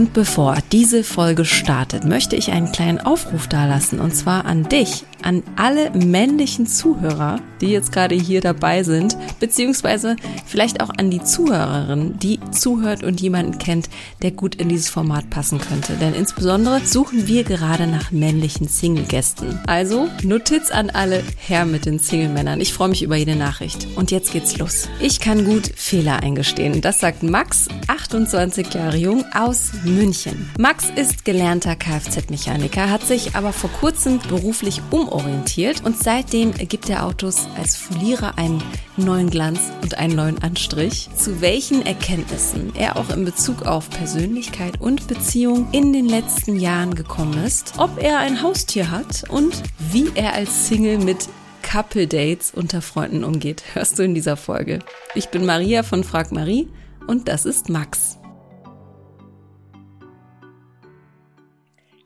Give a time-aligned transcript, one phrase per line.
[0.00, 5.04] Und bevor diese Folge startet, möchte ich einen kleinen Aufruf dalassen und zwar an dich,
[5.24, 10.16] an alle männlichen Zuhörer, die jetzt gerade hier dabei sind, beziehungsweise
[10.46, 13.88] vielleicht auch an die Zuhörerin, die zuhört und jemanden kennt,
[14.22, 15.94] der gut in dieses Format passen könnte.
[15.94, 19.60] Denn insbesondere suchen wir gerade nach männlichen Single-Gästen.
[19.66, 22.60] Also Notiz an alle her mit den Single-Männern.
[22.60, 23.86] Ich freue mich über jede Nachricht.
[23.96, 24.88] Und jetzt geht's los.
[25.00, 26.80] Ich kann gut Fehler eingestehen.
[26.80, 30.50] Das sagt Max, 28 Jahre jung, aus München.
[30.58, 37.04] Max ist gelernter Kfz-Mechaniker, hat sich aber vor kurzem beruflich umorientiert und seitdem gibt er
[37.04, 38.62] Autos als Folierer einen
[38.96, 41.08] neuen Glanz und einen neuen Anstrich.
[41.16, 46.94] Zu welchen Erkenntnissen er auch in Bezug auf Persönlichkeit und Beziehung in den letzten Jahren
[46.94, 51.28] gekommen ist, ob er ein Haustier hat und wie er als Single mit
[51.62, 54.80] Couple Dates unter Freunden umgeht, hörst du in dieser Folge.
[55.14, 56.68] Ich bin Maria von Frag Marie
[57.06, 58.18] und das ist Max.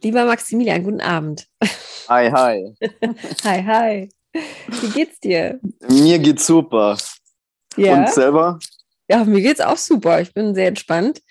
[0.02, 1.46] Lieber Maximilian, guten Abend.
[2.08, 2.74] Hi, hi.
[3.44, 4.08] hi, hi.
[4.32, 5.58] Wie geht's dir?
[5.88, 6.98] Mir geht's super.
[7.76, 7.94] Ja?
[7.94, 8.58] Und selber?
[9.08, 10.20] Ja, mir geht's auch super.
[10.20, 11.22] Ich bin sehr entspannt.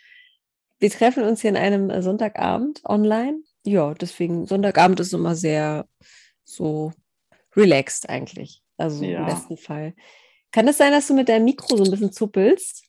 [0.79, 3.41] Wir treffen uns hier in einem Sonntagabend online.
[3.65, 5.85] Ja, deswegen, Sonntagabend ist immer sehr
[6.43, 6.91] so
[7.55, 8.63] relaxed eigentlich.
[8.77, 9.19] Also ja.
[9.19, 9.93] im besten Fall.
[10.51, 12.82] Kann es das sein, dass du mit deinem Mikro so ein bisschen zuppelst?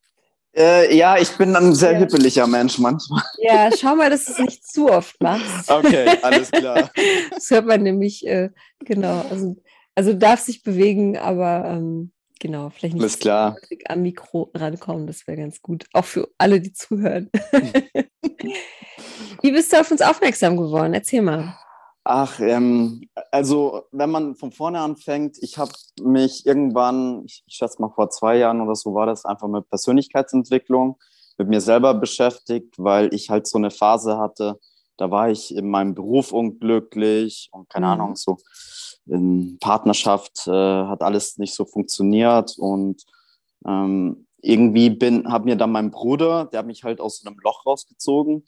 [0.57, 1.99] Äh, ja, ich bin ein sehr ja.
[1.99, 3.23] hippeliger Mensch manchmal.
[3.39, 5.71] Ja, schau mal, dass du es nicht zu oft machst.
[5.71, 6.91] Okay, alles klar.
[7.31, 8.51] Das hört man nämlich, äh,
[8.85, 9.25] genau.
[9.31, 9.57] Also,
[9.95, 13.57] also darf sich bewegen, aber ähm, genau, vielleicht nicht alles klar.
[13.87, 15.87] am Mikro rankommen, das wäre ganz gut.
[15.93, 17.31] Auch für alle, die zuhören.
[19.43, 20.95] Wie bist du auf uns aufmerksam geworden?
[20.95, 21.59] Erzähl mal.
[22.07, 27.81] Ach, ähm, also wenn man von vorne anfängt, ich habe mich irgendwann, ich, ich schätze
[27.81, 30.99] mal vor zwei Jahren oder so war das, einfach mit Persönlichkeitsentwicklung,
[31.39, 34.61] mit mir selber beschäftigt, weil ich halt so eine Phase hatte,
[34.99, 37.93] da war ich in meinem Beruf unglücklich und keine mhm.
[37.93, 38.37] Ahnung, so
[39.07, 43.03] in Partnerschaft äh, hat alles nicht so funktioniert und
[43.67, 47.39] ähm, irgendwie bin, hat mir dann mein Bruder, der hat mich halt aus so einem
[47.43, 48.45] Loch rausgezogen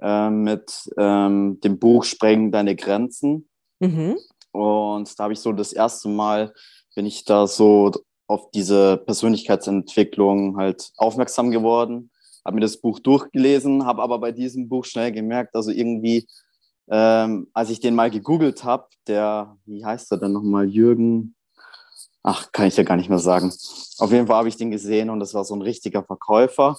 [0.00, 3.48] äh, mit ähm, dem Buch Sprengen deine Grenzen.
[3.80, 4.18] Mhm.
[4.52, 6.52] Und da habe ich so das erste Mal,
[6.94, 7.92] bin ich da so
[8.26, 12.10] auf diese Persönlichkeitsentwicklung halt aufmerksam geworden,
[12.44, 16.26] habe mir das Buch durchgelesen, habe aber bei diesem Buch schnell gemerkt, also irgendwie,
[16.90, 21.34] ähm, als ich den mal gegoogelt habe, der, wie heißt er denn nochmal, Jürgen,
[22.22, 23.52] ach, kann ich ja gar nicht mehr sagen.
[23.98, 26.76] Auf jeden Fall habe ich den gesehen und das war so ein richtiger Verkäufer.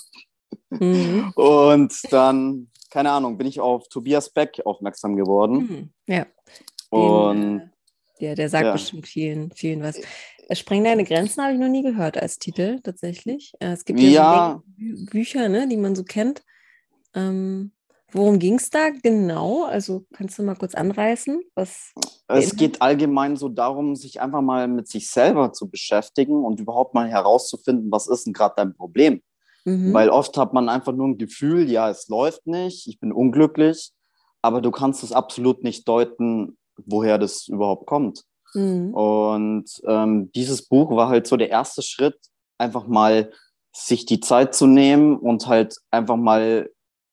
[0.69, 1.31] Mhm.
[1.35, 5.56] Und dann keine Ahnung, bin ich auf Tobias Beck aufmerksam geworden.
[5.56, 5.90] Mhm.
[6.08, 6.26] Ja.
[6.92, 7.72] Den, und
[8.20, 8.72] äh, ja, der sagt ja.
[8.74, 10.00] bestimmt vielen, vielen was.
[10.48, 13.54] Äh, Spreng deine Grenzen habe ich noch nie gehört als Titel tatsächlich.
[13.60, 14.64] Äh, es gibt ja, ja.
[14.96, 16.44] So Bücher, ne, die man so kennt.
[17.14, 17.72] Ähm,
[18.12, 19.64] worum ging es da genau?
[19.66, 21.42] Also kannst du mal kurz anreißen?
[21.56, 21.94] Was
[22.28, 26.94] es geht allgemein so darum, sich einfach mal mit sich selber zu beschäftigen und überhaupt
[26.94, 29.22] mal herauszufinden, was ist denn gerade dein Problem?
[29.66, 29.94] Mhm.
[29.94, 33.92] Weil oft hat man einfach nur ein Gefühl, ja, es läuft nicht, ich bin unglücklich,
[34.42, 38.24] aber du kannst es absolut nicht deuten, woher das überhaupt kommt.
[38.53, 38.94] Mhm.
[38.94, 42.18] Und ähm, dieses Buch war halt so der erste Schritt,
[42.58, 43.31] einfach mal
[43.74, 46.70] sich die Zeit zu nehmen und halt einfach mal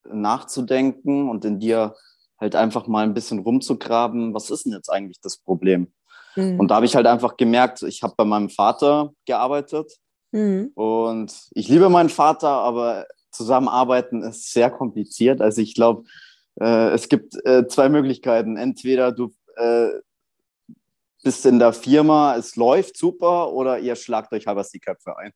[0.09, 1.95] nachzudenken und in dir
[2.39, 5.91] halt einfach mal ein bisschen rumzugraben, was ist denn jetzt eigentlich das Problem?
[6.35, 6.59] Mhm.
[6.59, 9.91] Und da habe ich halt einfach gemerkt, ich habe bei meinem Vater gearbeitet
[10.31, 10.71] Mhm.
[10.75, 15.41] Und ich liebe meinen Vater, aber zusammenarbeiten ist sehr kompliziert.
[15.41, 16.03] Also ich glaube,
[16.59, 18.57] äh, es gibt äh, zwei Möglichkeiten.
[18.57, 19.89] Entweder du äh,
[21.23, 25.31] bist in der Firma, es läuft super, oder ihr schlagt euch halber die Köpfe ein.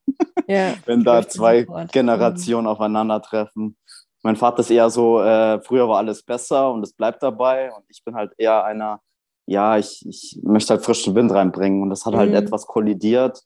[0.47, 2.71] Ja, Wenn da zwei Generationen mhm.
[2.71, 3.77] aufeinandertreffen.
[4.23, 7.73] Mein Vater ist eher so, äh, früher war alles besser und es bleibt dabei.
[7.73, 9.01] Und ich bin halt eher einer,
[9.47, 11.81] ja, ich, ich möchte halt frischen Wind reinbringen.
[11.81, 12.35] Und das hat halt mhm.
[12.35, 13.41] etwas kollidiert.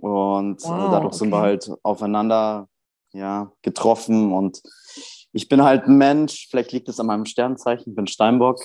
[0.00, 1.16] Und äh, wow, dadurch okay.
[1.16, 2.68] sind wir halt aufeinander
[3.12, 4.32] ja, getroffen.
[4.32, 4.62] Und
[5.32, 8.64] ich bin halt ein Mensch, vielleicht liegt es an meinem Sternzeichen, ich bin Steinbock,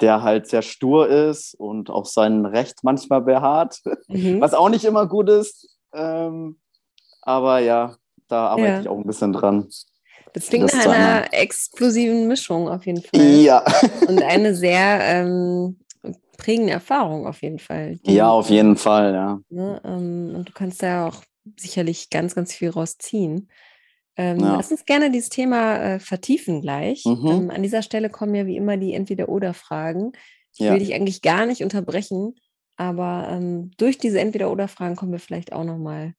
[0.00, 4.40] der halt sehr stur ist und auf sein Recht manchmal beharrt, mhm.
[4.40, 5.68] was auch nicht immer gut ist.
[5.92, 6.58] Ähm,
[7.22, 7.96] aber ja,
[8.28, 8.80] da arbeite ja.
[8.80, 9.68] ich auch ein bisschen dran.
[10.34, 13.20] Das klingt nach einer explosiven Mischung auf jeden Fall.
[13.20, 13.64] Ja.
[14.06, 15.78] Und eine sehr ähm,
[16.38, 17.96] prägende Erfahrung auf jeden Fall.
[17.96, 19.40] Die, ja, auf jeden Fall, ja.
[19.50, 21.22] Ne, ähm, und du kannst da auch
[21.58, 23.50] sicherlich ganz, ganz viel rausziehen.
[24.16, 24.56] Ähm, ja.
[24.56, 27.04] Lass uns gerne dieses Thema äh, vertiefen gleich.
[27.04, 27.26] Mhm.
[27.26, 30.12] Ähm, an dieser Stelle kommen ja wie immer die Entweder-Oder-Fragen.
[30.52, 30.72] Ich ja.
[30.72, 32.34] will dich eigentlich gar nicht unterbrechen,
[32.76, 36.14] aber ähm, durch diese Entweder-Oder-Fragen kommen wir vielleicht auch nochmal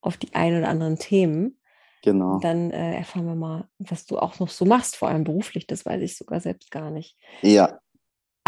[0.00, 1.60] auf die ein oder anderen Themen.
[2.02, 2.34] Genau.
[2.34, 5.66] Und dann äh, erfahren wir mal, was du auch noch so machst, vor allem beruflich.
[5.66, 7.16] Das weiß ich sogar selbst gar nicht.
[7.42, 7.78] Ja.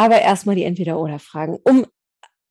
[0.02, 1.86] Aber erstmal die Entweder-Oder-Fragen, um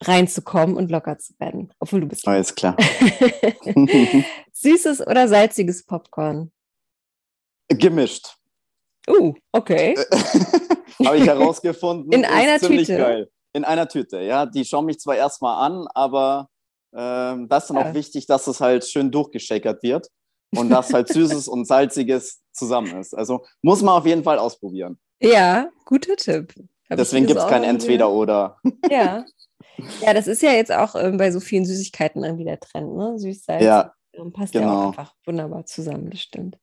[0.02, 1.74] reinzukommen und locker zu werden.
[1.80, 2.26] Obwohl du bist.
[2.26, 2.78] Alles klar.
[4.54, 6.54] Süßes oder salziges Popcorn?
[7.68, 8.38] Gemischt.
[9.10, 9.98] Uh, okay.
[11.06, 12.10] Habe ich herausgefunden.
[12.14, 12.98] In einer Tüte.
[12.98, 13.30] Geil.
[13.52, 14.46] In einer Tüte, ja.
[14.46, 16.48] Die schauen mich zwar erstmal an, aber
[16.96, 17.90] ähm, das ist dann ja.
[17.90, 20.08] auch wichtig, dass es halt schön durchgeschäkert wird
[20.56, 23.14] und dass halt Süßes und Salziges zusammen ist.
[23.14, 25.02] Also muss man auf jeden Fall ausprobieren.
[25.22, 26.54] Ja, guter Tipp.
[26.98, 28.58] Deswegen gibt es kein Entweder-Oder.
[28.92, 29.26] Ja.
[30.02, 33.18] Ja, das ist ja jetzt auch ähm, bei so vielen Süßigkeiten irgendwie der Trend, ne?
[33.18, 33.64] Süß-Salz.
[33.64, 33.94] Ja.
[34.34, 34.66] Passt genau.
[34.66, 34.88] ja auch genau.
[34.90, 36.58] einfach wunderbar zusammen, das stimmt.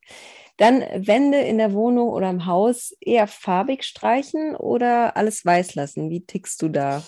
[0.58, 6.10] Dann Wände in der Wohnung oder im Haus eher farbig streichen oder alles weiß lassen?
[6.10, 7.02] Wie tickst du da?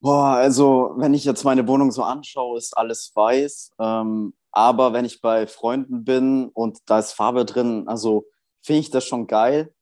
[0.00, 3.70] Boah, also wenn ich jetzt meine Wohnung so anschaue, ist alles weiß.
[3.80, 8.26] Ähm, aber wenn ich bei Freunden bin und da ist Farbe drin, also
[8.62, 9.72] finde ich das schon geil.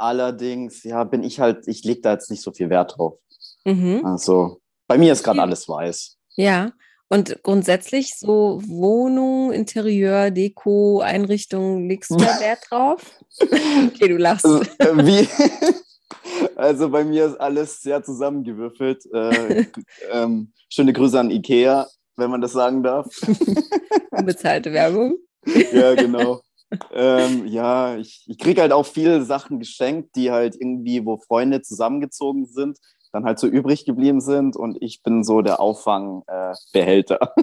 [0.00, 3.18] Allerdings, ja, bin ich halt, ich lege da jetzt nicht so viel Wert drauf.
[3.66, 4.00] Mhm.
[4.04, 6.16] Also bei mir ist gerade alles weiß.
[6.36, 6.72] Ja,
[7.08, 13.02] und grundsätzlich so Wohnung, Interieur, Deko, Einrichtung, legst du da Wert drauf?
[13.42, 14.46] okay, du lachst.
[14.46, 15.28] Also, äh, wie?
[16.56, 19.04] also bei mir ist alles sehr zusammengewürfelt.
[19.12, 19.66] Äh,
[20.12, 21.86] ähm, schöne Grüße an Ikea,
[22.16, 23.06] wenn man das sagen darf.
[24.12, 25.18] Unbezahlte Werbung.
[25.72, 26.40] ja, genau.
[26.92, 31.62] Ähm, ja, ich, ich kriege halt auch viele Sachen geschenkt, die halt irgendwie, wo Freunde
[31.62, 32.78] zusammengezogen sind,
[33.12, 37.18] dann halt so übrig geblieben sind und ich bin so der Auffangbehälter.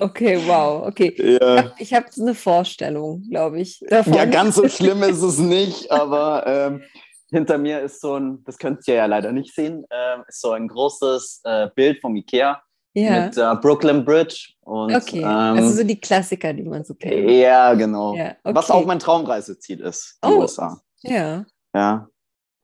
[0.00, 1.12] Okay, wow, okay.
[1.18, 1.72] Ja.
[1.78, 3.80] Ich habe hab eine Vorstellung, glaube ich.
[3.88, 4.12] Davon.
[4.12, 6.82] Ja, ganz so schlimm ist es nicht, aber ähm,
[7.30, 10.52] hinter mir ist so ein, das könnt ihr ja leider nicht sehen, äh, ist so
[10.52, 12.62] ein großes äh, Bild vom Ikea
[12.94, 13.26] ja.
[13.26, 14.52] mit äh, Brooklyn Bridge.
[14.60, 17.30] Und, okay, ähm, also so die Klassiker, die man so kennt.
[17.30, 18.14] Ja, genau.
[18.14, 18.54] Ja, okay.
[18.54, 20.80] Was auch mein Traumreiseziel ist, die oh, USA.
[21.02, 21.44] Ja.
[21.74, 22.08] Ja.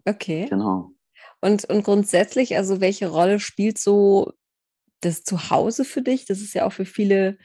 [0.04, 0.46] Okay.
[0.48, 0.90] Genau.
[1.40, 4.32] Und, und grundsätzlich, also welche Rolle spielt so
[5.00, 6.24] das Zuhause für dich?
[6.26, 7.38] Das ist ja auch für viele,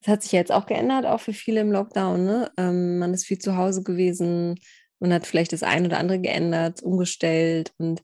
[0.00, 2.24] das hat sich ja jetzt auch geändert, auch für viele im Lockdown.
[2.24, 2.50] Ne?
[2.56, 4.60] Ähm, man ist viel zu Hause gewesen
[4.98, 8.02] und hat vielleicht das eine oder andere geändert, umgestellt und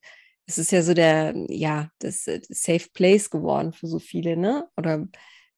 [0.48, 4.66] es ist ja so der, ja, das, äh, Safe Place geworden für so viele, ne?
[4.76, 5.06] Oder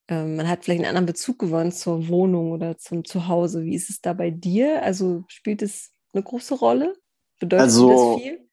[0.09, 3.63] ähm, man hat vielleicht einen anderen Bezug gewonnen zur Wohnung oder zum Zuhause.
[3.63, 4.83] Wie ist es da bei dir?
[4.83, 6.95] Also spielt es eine große Rolle?
[7.39, 8.49] Bedeutet also, das viel?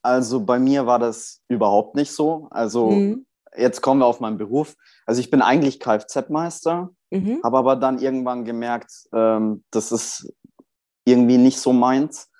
[0.00, 2.48] Also bei mir war das überhaupt nicht so.
[2.50, 3.26] Also mhm.
[3.54, 4.76] jetzt kommen wir auf meinen Beruf.
[5.04, 7.40] Also ich bin eigentlich Kfz-Meister, mhm.
[7.44, 10.32] habe aber dann irgendwann gemerkt, ähm, das ist
[11.04, 12.30] irgendwie nicht so meins.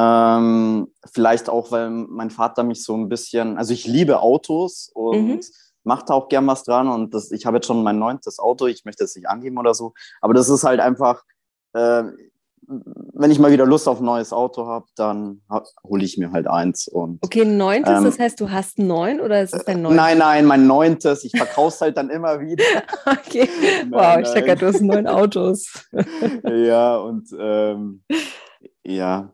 [0.00, 5.26] Ähm, vielleicht auch, weil mein Vater mich so ein bisschen, also ich liebe Autos und
[5.26, 5.40] mhm.
[5.82, 8.66] mache da auch gern was dran und das, ich habe jetzt schon mein neuntes Auto,
[8.66, 11.24] ich möchte es nicht angeben oder so, aber das ist halt einfach,
[11.72, 12.04] äh,
[12.68, 15.40] wenn ich mal wieder Lust auf ein neues Auto habe, dann
[15.82, 16.86] hole ich mir halt eins.
[16.86, 19.96] Und, okay, neuntes, ähm, das heißt, du hast neun oder ist es dein neuntes?
[19.96, 21.24] Nein, nein, mein neuntes.
[21.24, 22.64] Ich verkaufe es halt dann immer wieder.
[23.06, 23.48] okay,
[23.88, 25.88] nein, wow, ich denke, du hast neun Autos.
[26.44, 28.04] ja, und ähm,
[28.84, 29.32] ja.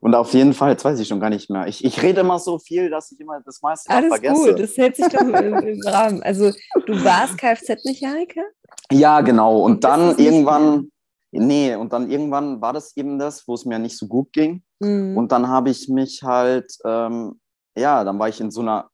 [0.00, 1.66] Und auf jeden Fall, jetzt weiß ich schon gar nicht mehr.
[1.66, 4.34] Ich, ich rede immer so viel, dass ich immer das meiste Alles vergesse.
[4.34, 6.22] Alles gut, das hält sich doch im, im Rahmen.
[6.22, 6.50] Also,
[6.86, 8.42] du warst Kfz-Mechaniker?
[8.90, 9.60] Ja, genau.
[9.60, 10.92] Und, und dann irgendwann
[11.34, 14.62] Nee, und dann irgendwann war das eben das, wo es mir nicht so gut ging.
[14.80, 15.16] Mhm.
[15.16, 17.40] Und dann habe ich mich halt, ähm,
[17.74, 18.90] ja, dann war ich in so einer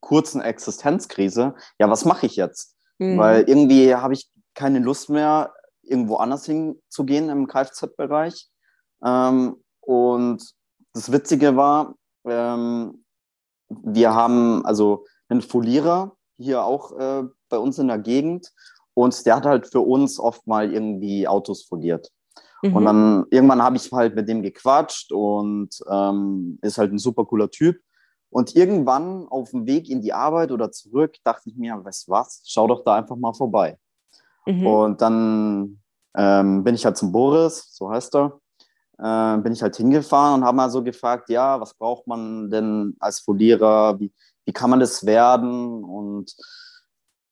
[0.00, 1.54] kurzen Existenzkrise.
[1.78, 2.76] Ja, was mache ich jetzt?
[2.98, 3.18] Mhm.
[3.18, 8.48] Weil irgendwie habe ich keine Lust mehr, irgendwo anders hinzugehen im Kfz-Bereich.
[9.04, 10.42] Ähm, und
[10.92, 13.04] das Witzige war, ähm,
[13.68, 18.52] wir haben also einen Folierer hier auch äh, bei uns in der Gegend
[18.94, 22.10] und der hat halt für uns oft mal irgendwie Autos foliert.
[22.62, 22.76] Mhm.
[22.76, 27.24] Und dann irgendwann habe ich halt mit dem gequatscht und ähm, ist halt ein super
[27.24, 27.80] cooler Typ.
[28.30, 32.42] Und irgendwann auf dem Weg in die Arbeit oder zurück dachte ich mir, weißt was,
[32.46, 33.78] schau doch da einfach mal vorbei.
[34.46, 34.66] Mhm.
[34.66, 35.80] Und dann
[36.16, 38.40] ähm, bin ich halt zum Boris, so heißt er,
[38.98, 42.96] äh, bin ich halt hingefahren und habe mal so gefragt, ja, was braucht man denn
[42.98, 44.12] als Folierer, wie,
[44.44, 45.84] wie kann man das werden?
[45.84, 46.34] Und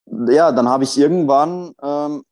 [0.06, 2.24] ja, dann habe ich irgendwann, ähm,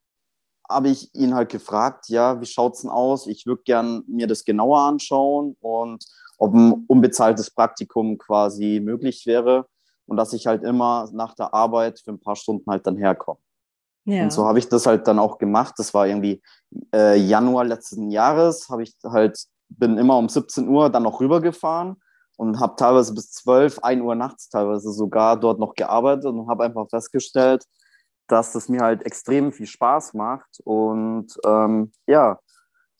[0.69, 3.27] habe ich ihn halt gefragt, ja, wie schaut es denn aus?
[3.27, 6.05] Ich würde gern mir das genauer anschauen und
[6.39, 9.67] ob ein unbezahltes Praktikum quasi möglich wäre
[10.07, 13.39] und dass ich halt immer nach der Arbeit für ein paar Stunden halt dann herkomme.
[14.05, 14.25] Ja.
[14.25, 15.75] Und so habe ich das halt dann auch gemacht.
[15.79, 16.43] Das war irgendwie
[16.95, 21.97] äh, Januar letzten Jahres, habe ich halt, bin immer um 17 Uhr dann noch rübergefahren
[22.37, 26.65] und habe teilweise bis 12, 1 Uhr nachts teilweise sogar dort noch gearbeitet und habe
[26.65, 27.65] einfach festgestellt,
[28.27, 30.61] dass es mir halt extrem viel Spaß macht.
[30.65, 32.41] Und ähm, ja,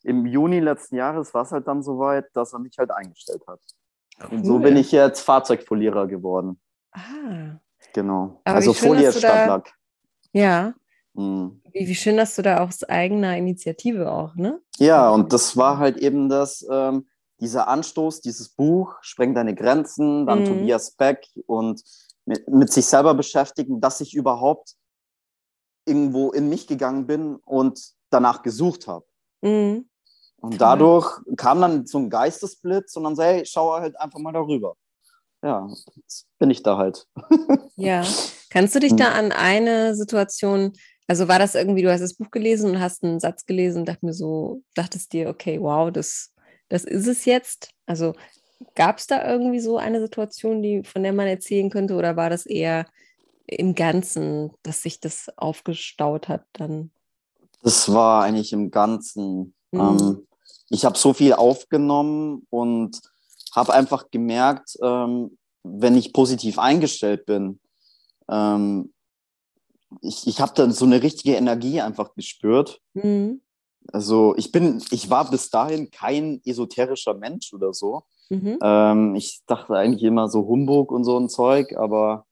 [0.05, 3.61] im Juni letzten Jahres war es halt dann soweit, dass er mich halt eingestellt hat.
[4.21, 4.39] Cool.
[4.39, 6.61] Und so bin ich jetzt Fahrzeugfolierer geworden.
[6.93, 7.59] Ah.
[7.93, 8.41] Genau.
[8.45, 9.11] Aber also Folie.
[9.13, 9.63] Da,
[10.33, 10.75] ja.
[11.15, 11.61] Mhm.
[11.73, 14.61] Wie, wie, schön, dass du da aus eigener Initiative auch, ne?
[14.79, 17.07] Ja, und das war halt eben das, ähm,
[17.41, 20.47] dieser Anstoß, dieses Buch, Spreng deine Grenzen, dann mhm.
[20.47, 21.83] Tobias Beck und
[22.25, 24.77] mit, mit sich selber beschäftigen, dass ich überhaupt
[25.85, 29.05] irgendwo in mich gegangen bin und danach gesucht habe.
[29.43, 29.89] Mhm.
[30.37, 34.33] Und dadurch kam dann so ein Geistesblitz und dann sei, hey, schau halt einfach mal
[34.33, 34.77] darüber.
[35.43, 37.07] Ja, jetzt bin ich da halt.
[37.77, 38.05] ja.
[38.51, 39.19] Kannst du dich da hm.
[39.19, 40.75] an eine Situation,
[41.13, 43.85] also war das irgendwie, du hast das Buch gelesen und hast einen Satz gelesen und
[43.87, 46.33] dachte mir so, dachtest dir, okay, wow, das,
[46.71, 47.69] das ist es jetzt?
[47.85, 48.15] Also
[48.75, 52.31] gab es da irgendwie so eine Situation, die, von der man erzählen könnte, oder war
[52.31, 52.87] das eher
[53.47, 56.91] im Ganzen, dass sich das aufgestaut hat dann?
[57.63, 59.53] Das war eigentlich im Ganzen.
[59.71, 59.81] Mhm.
[59.81, 60.27] Ähm,
[60.71, 62.99] ich habe so viel aufgenommen und
[63.55, 67.61] habe einfach gemerkt, ähm, wenn ich positiv eingestellt bin,
[68.31, 68.95] ähm,
[70.01, 72.81] ich, ich habe dann so eine richtige Energie einfach gespürt.
[72.95, 73.41] Mhm.
[73.93, 78.05] Also ich bin, ich war bis dahin kein esoterischer Mensch oder so.
[78.31, 78.59] Mhm.
[78.63, 82.27] Ähm, ich dachte eigentlich immer so Humbug und so ein Zeug, aber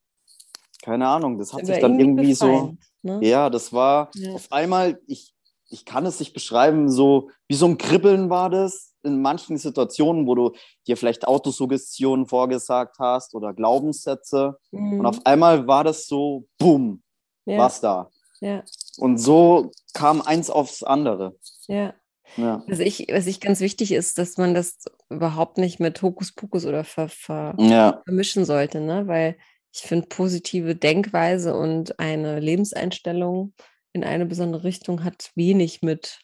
[0.83, 3.27] keine Ahnung, das hat aber sich dann irgendwie, befreiend, so, ne?
[3.27, 4.33] ja, das war ja.
[4.33, 5.35] auf einmal, ich,
[5.69, 10.27] ich kann es nicht beschreiben, so wie so ein Kribbeln war das in manchen Situationen,
[10.27, 10.53] wo du
[10.87, 14.59] dir vielleicht Autosuggestionen vorgesagt hast oder Glaubenssätze.
[14.73, 15.01] Mhm.
[15.01, 17.03] Und auf einmal war das so, boom,
[17.51, 17.59] ja.
[17.59, 18.11] was da.
[18.41, 18.65] Ja.
[18.97, 21.37] Und so kam eins aufs andere.
[21.69, 21.95] Ja.
[22.37, 22.63] ja.
[22.67, 24.79] Was, ich, was ich ganz wichtig ist, dass man das
[25.11, 28.01] überhaupt nicht mit Hokuspokus oder ver, ver, ja.
[28.05, 29.07] vermischen sollte, ne?
[29.07, 29.37] weil
[29.73, 33.55] ich finde, positive Denkweise und eine Lebenseinstellung
[33.93, 36.21] in eine besondere Richtung hat wenig mit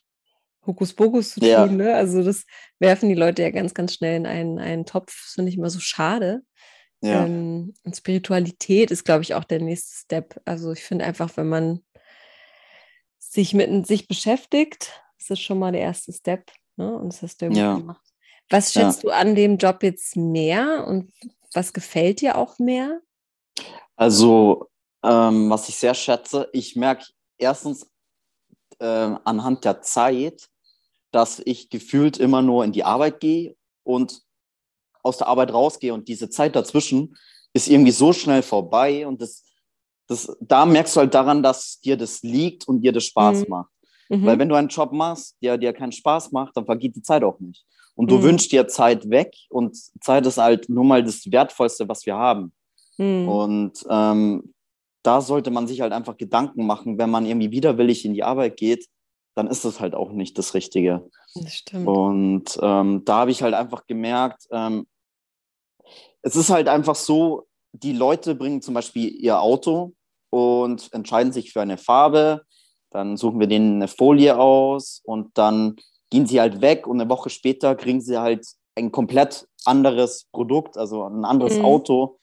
[0.67, 1.49] Hokuspokus zu tun.
[1.49, 1.67] Ja.
[1.67, 1.95] Ne?
[1.95, 2.45] Also das
[2.79, 5.15] werfen die Leute ja ganz, ganz schnell in einen, einen Topf.
[5.25, 6.43] Das finde ich immer so schade.
[7.03, 7.25] Ja.
[7.25, 10.41] Ähm, und Spiritualität ist, glaube ich, auch der nächste Step.
[10.45, 11.85] Also ich finde einfach, wenn man
[13.19, 16.51] sich mit sich beschäftigt, ist das schon mal der erste Step.
[16.77, 16.95] Ne?
[16.95, 18.03] Und das hast du ja gemacht.
[18.49, 19.11] Was schätzt ja.
[19.11, 21.13] du an dem Job jetzt mehr und
[21.53, 23.01] was gefällt dir auch mehr?
[23.97, 24.69] Also,
[25.03, 27.07] ähm, was ich sehr schätze, ich merke
[27.39, 27.91] erstens
[28.79, 28.85] äh,
[29.25, 30.49] anhand der Zeit,
[31.11, 34.23] dass ich gefühlt immer nur in die Arbeit gehe und
[35.07, 37.17] aus der Arbeit rausgehe und diese Zeit dazwischen
[37.53, 39.45] ist irgendwie so schnell vorbei und das,
[40.07, 43.47] das, da merkst du halt daran, dass dir das liegt und dir das Spaß mhm.
[43.49, 43.71] macht.
[44.09, 44.27] Mhm.
[44.27, 47.25] Weil wenn du einen Job machst, der dir keinen Spaß macht, dann vergeht die Zeit
[47.25, 47.65] auch nicht.
[47.95, 48.23] Und du mhm.
[48.25, 52.53] wünschst dir Zeit weg und Zeit ist halt nur mal das Wertvollste, was wir haben.
[52.99, 53.29] Mhm.
[53.29, 54.55] Und ähm,
[55.03, 58.57] da sollte man sich halt einfach Gedanken machen, wenn man irgendwie widerwillig in die Arbeit
[58.57, 58.87] geht,
[59.35, 61.09] dann ist das halt auch nicht das Richtige.
[61.35, 61.87] Das stimmt.
[61.87, 64.87] Und ähm, da habe ich halt einfach gemerkt, ähm,
[66.27, 69.93] es ist halt einfach so, die Leute bringen zum Beispiel ihr Auto
[70.31, 72.43] und entscheiden sich für eine Farbe,
[72.91, 75.77] dann suchen wir denen eine Folie aus und dann
[76.11, 80.77] gehen sie halt weg und eine Woche später kriegen sie halt ein komplett anderes Produkt,
[80.77, 81.65] also ein anderes mhm.
[81.65, 82.19] Auto.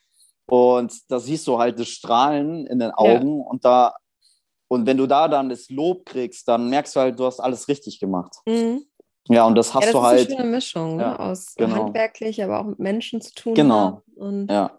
[0.48, 3.46] Und da siehst du halt das Strahlen in den Augen ja.
[3.46, 3.94] und da
[4.68, 7.70] und wenn du da dann das Lob kriegst, dann merkst du halt, du hast alles
[7.70, 8.36] richtig gemacht.
[8.46, 8.86] Mhm.
[9.30, 10.20] Ja, und das hast ja, das du halt.
[10.20, 11.20] Das ist eine schöne Mischung ne?
[11.20, 11.76] aus genau.
[11.76, 13.54] handwerklich, aber auch mit Menschen zu tun.
[13.54, 14.02] Genau.
[14.16, 14.78] Und, ja.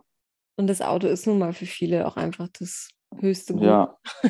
[0.56, 3.62] und das Auto ist nun mal für viele auch einfach das höchste Gut.
[3.62, 3.96] Ja.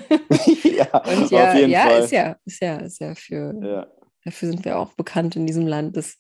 [0.62, 2.00] ja, und ja, auf jeden ja, Fall.
[2.02, 3.86] Ist ja, ist ja, ist ja für, ja.
[4.24, 6.16] dafür sind wir auch bekannt in diesem Land, dass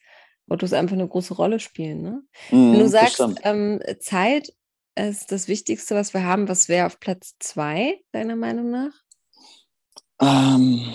[0.48, 2.02] Autos einfach eine große Rolle spielen.
[2.02, 2.22] Ne?
[2.50, 4.52] Mm, Wenn du sagst, ähm, Zeit
[4.96, 8.92] ist das Wichtigste, was wir haben, was wäre auf Platz zwei, deiner Meinung nach?
[10.20, 10.94] Ähm,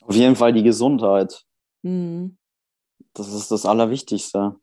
[0.00, 1.44] auf jeden Fall die Gesundheit.
[1.84, 2.36] Mhm.
[3.12, 4.56] Das ist das Allerwichtigste.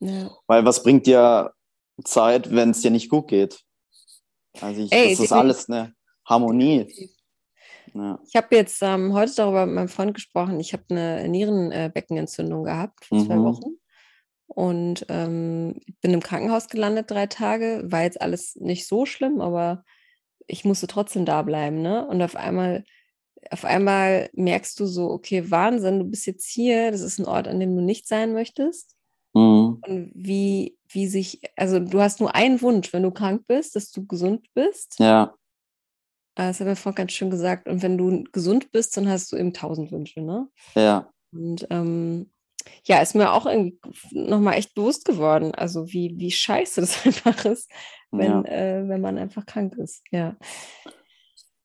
[0.00, 0.30] Ja.
[0.46, 1.52] Weil was bringt dir
[2.04, 3.62] Zeit, wenn es dir nicht gut geht?
[4.60, 5.94] Also ich, Ey, das ist alles eine
[6.24, 7.10] Harmonie.
[7.92, 8.18] Ja.
[8.26, 10.58] Ich habe jetzt ähm, heute darüber mit meinem Freund gesprochen.
[10.58, 13.26] Ich habe eine Nierenbeckenentzündung gehabt vor mhm.
[13.26, 13.78] zwei Wochen.
[14.46, 17.82] Und ähm, bin im Krankenhaus gelandet drei Tage.
[17.86, 19.84] War jetzt alles nicht so schlimm, aber
[20.46, 21.82] ich musste trotzdem da bleiben.
[21.82, 22.06] Ne?
[22.06, 22.84] Und auf einmal,
[23.50, 27.48] auf einmal merkst du so, okay, Wahnsinn, du bist jetzt hier, das ist ein Ort,
[27.48, 28.96] an dem du nicht sein möchtest.
[29.34, 29.80] Mhm.
[29.86, 33.90] Und wie, wie sich, also du hast nur einen Wunsch, wenn du krank bist, dass
[33.90, 34.98] du gesund bist.
[34.98, 35.34] Ja.
[36.36, 37.68] Ah, das hat mir vorhin ganz schön gesagt.
[37.68, 40.48] Und wenn du gesund bist, dann hast du eben tausend Wünsche, ne?
[40.74, 41.10] Ja.
[41.32, 42.30] Und ähm,
[42.84, 43.46] ja, ist mir auch
[44.10, 47.70] nochmal echt bewusst geworden, also wie, wie scheiße das einfach ist,
[48.10, 48.44] wenn, ja.
[48.44, 50.02] äh, wenn man einfach krank ist.
[50.10, 50.36] Ja.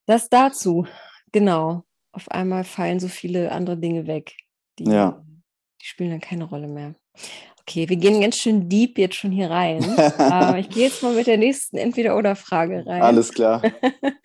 [0.05, 0.87] Das dazu,
[1.31, 1.83] genau.
[2.11, 4.35] Auf einmal fallen so viele andere Dinge weg.
[4.79, 5.23] Die, ja.
[5.81, 6.95] die spielen dann keine Rolle mehr.
[7.61, 9.83] Okay, wir gehen ganz schön deep jetzt schon hier rein.
[9.97, 13.01] äh, ich gehe jetzt mal mit der nächsten Entweder-Oder-Frage rein.
[13.01, 13.61] Alles klar.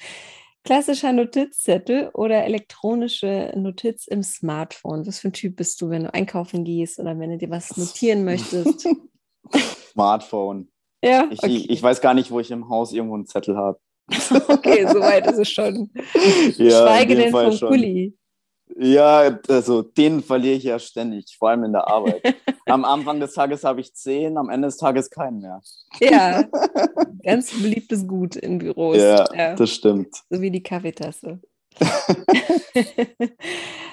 [0.64, 5.06] Klassischer Notizzettel oder elektronische Notiz im Smartphone?
[5.06, 7.76] Was für ein Typ bist du, wenn du einkaufen gehst oder wenn du dir was
[7.76, 8.88] notieren möchtest?
[9.92, 10.70] Smartphone.
[11.04, 11.25] Ja.
[11.25, 11.37] Okay.
[11.42, 13.78] Ich, ich, weiß gar nicht, wo ich im Haus irgendwo einen Zettel habe.
[14.49, 15.90] okay, soweit ist es schon.
[16.56, 17.68] Ja, Schweige denn vom schon.
[17.68, 18.16] Kuli.
[18.76, 22.23] Ja, also den verliere ich ja ständig, vor allem in der Arbeit.
[22.66, 25.61] am Anfang des Tages habe ich zehn, am Ende des Tages keinen mehr.
[26.00, 26.44] Ja,
[27.23, 28.96] ganz beliebtes Gut in Büros.
[28.96, 29.54] Ja, ja.
[29.54, 30.16] das stimmt.
[30.30, 31.40] So wie die Kaffeetasse.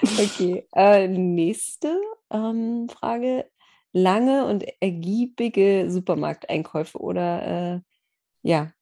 [0.02, 2.00] okay, äh, nächste
[2.30, 3.46] ähm, Frage.
[3.94, 7.80] Lange und ergiebige Supermarkteinkäufe oder äh,
[8.40, 8.72] ja,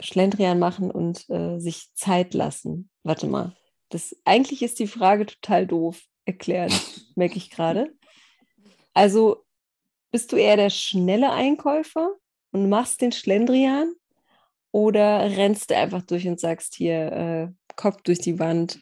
[0.00, 2.90] Schlendrian machen und äh, sich Zeit lassen.
[3.02, 3.54] Warte mal.
[3.90, 6.72] Das, eigentlich ist die Frage total doof erklärt,
[7.16, 7.92] merke ich gerade.
[8.94, 9.44] Also
[10.10, 12.14] bist du eher der schnelle Einkäufer
[12.52, 13.94] und machst den Schlendrian
[14.72, 18.78] oder rennst du einfach durch und sagst hier, äh, Kopf durch die Wand,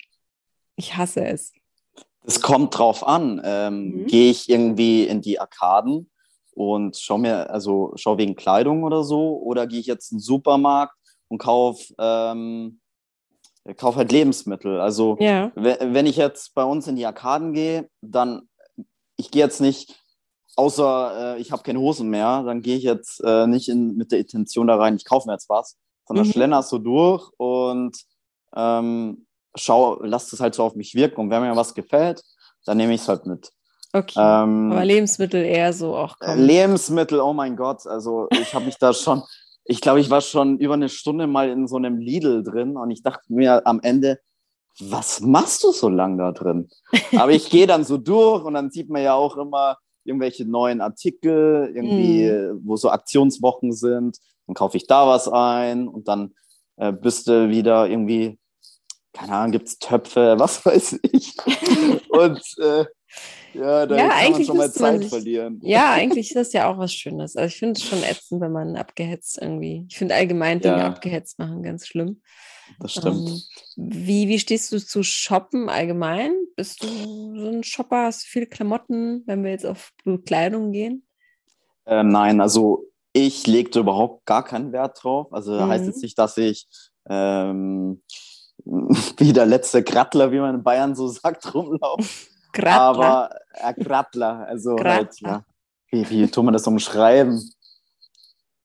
[0.77, 1.53] ich hasse es?
[2.25, 3.41] Es kommt drauf an.
[3.45, 4.07] Ähm, mhm.
[4.07, 6.11] Gehe ich irgendwie in die Arkaden
[6.53, 10.23] und schaue mir, also schau wegen Kleidung oder so, oder gehe ich jetzt in den
[10.23, 10.98] Supermarkt
[11.29, 12.81] und kaufe ähm,
[13.77, 14.81] kauf halt Lebensmittel.
[14.81, 15.53] Also ja.
[15.55, 18.49] wenn ich jetzt bei uns in die Arkaden gehe, dann,
[19.17, 20.01] ich gehe jetzt nicht,
[20.57, 24.13] außer äh, ich habe keine Hosen mehr, dann gehe ich jetzt äh, nicht in, mit
[24.13, 26.33] der Intention da rein, ich kaufe mir jetzt was, sondern mhm.
[26.33, 27.97] schlenderst so durch und
[28.57, 31.21] ähm, schau, lass es halt so auf mich wirken.
[31.21, 32.23] Und wenn mir was gefällt,
[32.65, 33.53] dann nehme ich es halt mit.
[33.93, 34.19] Okay.
[34.19, 36.19] Ähm, Aber Lebensmittel eher so auch.
[36.19, 36.45] Kommen.
[36.45, 37.87] Lebensmittel, oh mein Gott.
[37.87, 39.23] Also ich habe mich da schon,
[39.69, 42.91] ich glaube, ich war schon über eine Stunde mal in so einem Lidl drin und
[42.91, 44.19] ich dachte mir am Ende,
[44.81, 46.71] was machst du so lange da drin?
[47.17, 50.81] Aber ich gehe dann so durch und dann sieht man ja auch immer irgendwelche neuen
[50.81, 52.63] Artikel, irgendwie, mm.
[52.65, 54.19] wo so Aktionswochen sind.
[54.47, 56.33] Dann kaufe ich da was ein und dann
[56.77, 58.39] äh, bist du wieder irgendwie,
[59.13, 61.37] keine Ahnung, gibt es Töpfe, was weiß ich.
[62.09, 62.87] und äh,
[63.55, 65.61] ja, da ja, kann man schon mal Zeit sich, verlieren.
[65.63, 67.37] Ja, eigentlich ist das ja auch was Schönes.
[67.37, 69.87] Also ich finde es schon ätzend, wenn man abgehetzt irgendwie.
[69.89, 70.87] Ich finde allgemein Dinge ja.
[70.87, 72.21] abgehetzt machen ganz schlimm.
[72.81, 73.29] Das stimmt.
[73.29, 73.41] Ähm,
[73.77, 76.33] wie, wie stehst du zu Shoppen allgemein?
[76.57, 78.05] Bist du so ein Shopper?
[78.05, 81.07] Hast du viele Klamotten, wenn wir jetzt auf Bekleidung gehen?
[81.87, 85.33] Äh, nein, also ich legte überhaupt gar keinen Wert drauf.
[85.33, 85.69] Also mhm.
[85.69, 86.69] heißt jetzt nicht, dass ich
[87.09, 88.03] ähm,
[89.17, 92.29] wie der letzte Krattler, wie man in Bayern so sagt, rumlaufe.
[92.59, 92.81] Grattler.
[92.81, 94.93] Aber äh, Grattler, also Grattler.
[94.93, 95.45] halt, ja.
[95.91, 97.51] Wie, wie tun wir das umschreiben?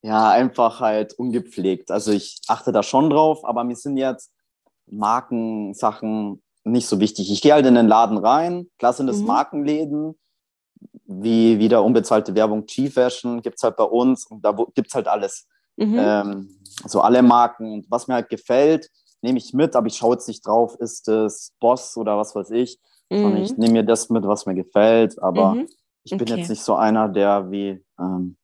[0.01, 1.89] Ja, einfach halt ungepflegt.
[1.89, 4.34] Also ich achte da schon drauf, aber mir sind jetzt
[4.88, 7.32] Markensachen nicht so wichtig.
[7.32, 9.27] Ich gehe halt in den Laden rein, klar sind es mhm.
[9.27, 10.19] Markenläden,
[11.06, 15.08] wie wieder unbezahlte Werbung, G-Fashion gibt es halt bei uns und da gibt es halt
[15.08, 15.47] alles.
[15.77, 15.95] Mhm.
[15.97, 17.71] Ähm, so alle Marken.
[17.73, 18.89] Und was mir halt gefällt,
[19.21, 22.51] nehme ich mit, aber ich schaue jetzt nicht drauf, ist es Boss oder was weiß
[22.51, 22.79] ich.
[23.09, 23.37] Mhm.
[23.37, 25.69] ich nehme mir das mit, was mir gefällt, aber mhm.
[26.03, 26.35] ich bin okay.
[26.35, 28.37] jetzt nicht so einer, der wie ähm,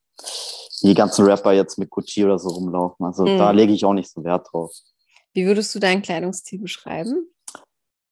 [0.82, 3.06] die ganzen Rapper jetzt mit Gucci oder so rumlaufen.
[3.06, 3.38] Also mhm.
[3.38, 4.72] da lege ich auch nicht so Wert drauf.
[5.34, 7.30] Wie würdest du deinen Kleidungsstil beschreiben?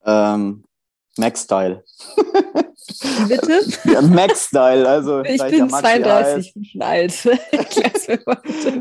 [0.05, 0.63] Ähm,
[1.17, 1.83] Mac-Style.
[3.28, 3.62] Bitte?
[3.86, 5.21] Ja, Mac-Style, also.
[5.23, 7.28] Ich bin 32, ich bin schon alt.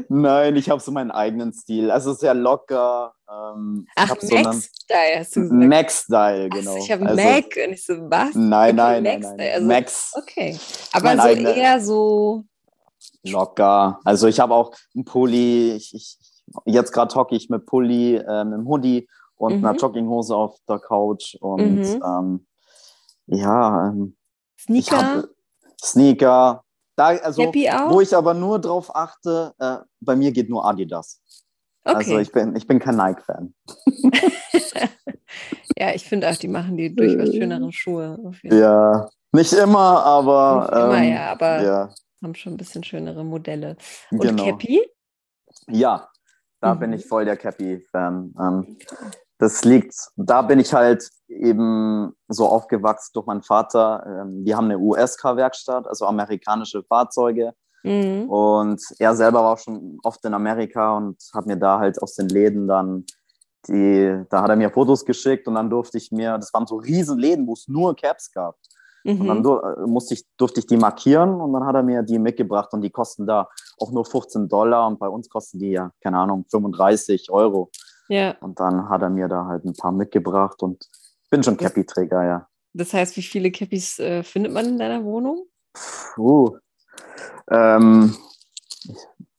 [0.09, 1.91] Nein, ich habe so meinen eigenen Stil.
[1.91, 3.15] Also sehr locker.
[3.29, 5.61] Ähm, Ach, Mac-Style hast du gesagt.
[5.61, 6.75] Mac-Style, genau.
[6.75, 8.35] Also ich habe also, Mac und ich so, was?
[8.35, 9.51] Nein, nein, nein, nein.
[9.55, 10.13] Also, Max.
[10.15, 10.59] Okay,
[10.93, 12.45] aber so eigene, eher so...
[13.25, 13.99] Locker.
[14.05, 15.73] Also ich habe auch einen Pulli.
[15.73, 16.19] Ich, ich,
[16.65, 19.65] jetzt gerade hocke ich mit Pulli, äh, mit einem Hoodie und mhm.
[19.65, 22.03] einer Jogginghose auf der Couch und mhm.
[22.05, 22.47] ähm,
[23.27, 24.17] ja, ähm,
[24.59, 25.17] Sneaker.
[25.17, 25.25] Hab,
[25.83, 26.63] Sneaker.
[26.97, 31.21] Da, also, wo ich aber nur drauf achte, äh, bei mir geht nur Adidas.
[31.85, 31.97] Okay.
[31.97, 33.55] Also ich bin, ich bin kein Nike-Fan.
[35.77, 38.33] ja, ich finde auch, die machen die durchaus schöneren Schuhe.
[38.43, 40.61] Ja, nicht immer, aber.
[40.63, 41.95] Nicht immer, ähm, ja, aber ja.
[42.23, 43.77] haben schon ein bisschen schönere Modelle.
[44.11, 44.45] Und genau.
[44.45, 44.81] Cappy?
[45.69, 46.09] Ja,
[46.61, 46.81] da mhm.
[46.81, 48.35] bin ich voll der Cappy-Fan.
[48.41, 48.79] Ähm,
[49.39, 54.05] das liegt, da bin ich halt eben so aufgewachsen durch meinen Vater.
[54.07, 57.53] Ähm, wir haben eine USK-Werkstatt, also amerikanische Fahrzeuge.
[57.83, 58.29] Mhm.
[58.31, 62.29] Und er selber war schon oft in Amerika und hat mir da halt aus den
[62.29, 63.05] Läden dann
[63.69, 66.77] die, da hat er mir Fotos geschickt und dann durfte ich mir, das waren so
[66.77, 68.57] riesen Läden, wo es nur Caps gab.
[69.05, 69.21] Mhm.
[69.21, 69.91] Und dann mhm.
[69.91, 72.91] musste ich, durfte ich die markieren und dann hat er mir die mitgebracht und die
[72.91, 77.31] kosten da auch nur 15 Dollar und bei uns kosten die ja, keine Ahnung, 35
[77.31, 77.71] Euro.
[78.09, 78.37] Ja.
[78.41, 80.89] Und dann hat er mir da halt ein paar mitgebracht und
[81.31, 82.49] bin schon Cappy-Träger, ja.
[82.73, 85.47] Das heißt, wie viele Cappies äh, findet man in deiner Wohnung?
[86.15, 86.57] Puh.
[87.51, 88.17] Ähm,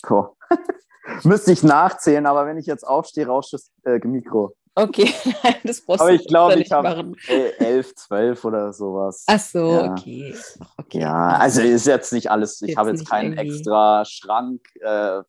[0.08, 0.36] boah.
[1.24, 4.56] Müsste ich nachzählen, aber wenn ich jetzt aufstehe, rauscht das äh, Mikro.
[4.76, 5.12] Okay,
[5.64, 7.16] das brauchst Aber ich glaube, nicht ich habe machen.
[7.58, 9.24] elf, zwölf oder sowas.
[9.28, 9.92] Ach so, Ja.
[9.92, 10.36] okay.
[10.78, 11.00] Okay.
[11.00, 12.62] Ja, also ist jetzt nicht alles.
[12.62, 15.22] Ich habe jetzt keinen irgendwie- extra Schrank äh,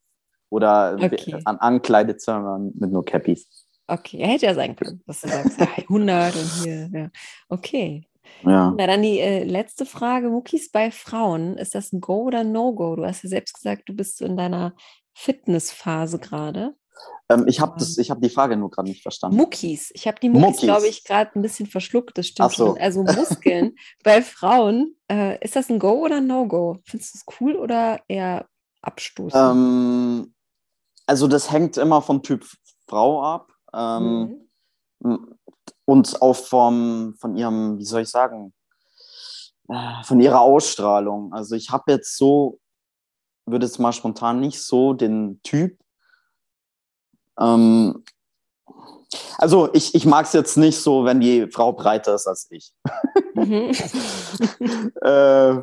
[0.49, 1.41] oder Okay.
[1.45, 3.47] an Ankleidezimmer mit nur Cappies.
[3.87, 7.09] Okay, hätte ja sein können, dass du sagst, ja, 100 und hier, ja.
[7.49, 8.05] Okay.
[8.43, 8.73] Ja.
[8.77, 10.29] Na, dann die äh, letzte Frage.
[10.29, 12.95] Muckis bei Frauen, ist das ein Go oder No-Go?
[12.95, 14.75] Du hast ja selbst gesagt, du bist so in deiner
[15.15, 16.75] Fitnessphase gerade.
[17.29, 19.37] Ähm, ich habe ich habe die Frage nur gerade nicht verstanden.
[19.37, 19.91] Muckis.
[19.93, 22.17] Ich habe die Muckis, glaube ich, gerade ein bisschen verschluckt.
[22.17, 22.75] Das stimmt so.
[22.75, 24.95] Also Muskeln bei Frauen.
[25.11, 26.77] Äh, ist das ein Go oder ein No-Go?
[26.85, 28.47] Findest du es cool oder eher
[28.81, 29.41] abstoßend?
[29.41, 30.33] Ähm,
[31.09, 32.45] also das hängt immer vom Typ
[32.87, 33.51] Frau ab.
[33.73, 34.47] Ähm,
[35.01, 35.39] Mhm.
[35.85, 38.53] und auch vom, von ihrem, wie soll ich sagen,
[39.69, 41.31] äh, von ihrer Ausstrahlung.
[41.33, 42.59] Also ich habe jetzt so,
[43.45, 45.79] würde jetzt mal spontan nicht so den Typ.
[47.39, 48.03] Ähm,
[49.37, 52.73] also ich, ich mag es jetzt nicht so, wenn die Frau breiter ist als ich.
[53.35, 53.71] Mhm.
[55.01, 55.61] äh,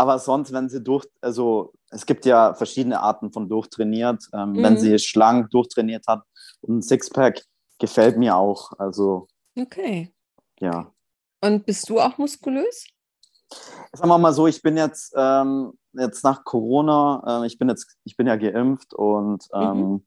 [0.00, 4.24] aber sonst, wenn sie durch, also es gibt ja verschiedene Arten von durchtrainiert.
[4.32, 4.78] Ähm, Wenn Mhm.
[4.78, 6.22] sie schlank durchtrainiert hat
[6.62, 7.44] und ein Sixpack
[7.78, 8.72] gefällt mir auch.
[8.78, 10.10] Also Okay.
[10.58, 10.90] ja.
[11.42, 12.86] Und bist du auch muskulös?
[13.92, 17.96] Sagen wir mal so, ich bin jetzt, ähm, jetzt nach Corona, äh, ich bin jetzt,
[18.04, 20.06] ich bin ja geimpft und ähm,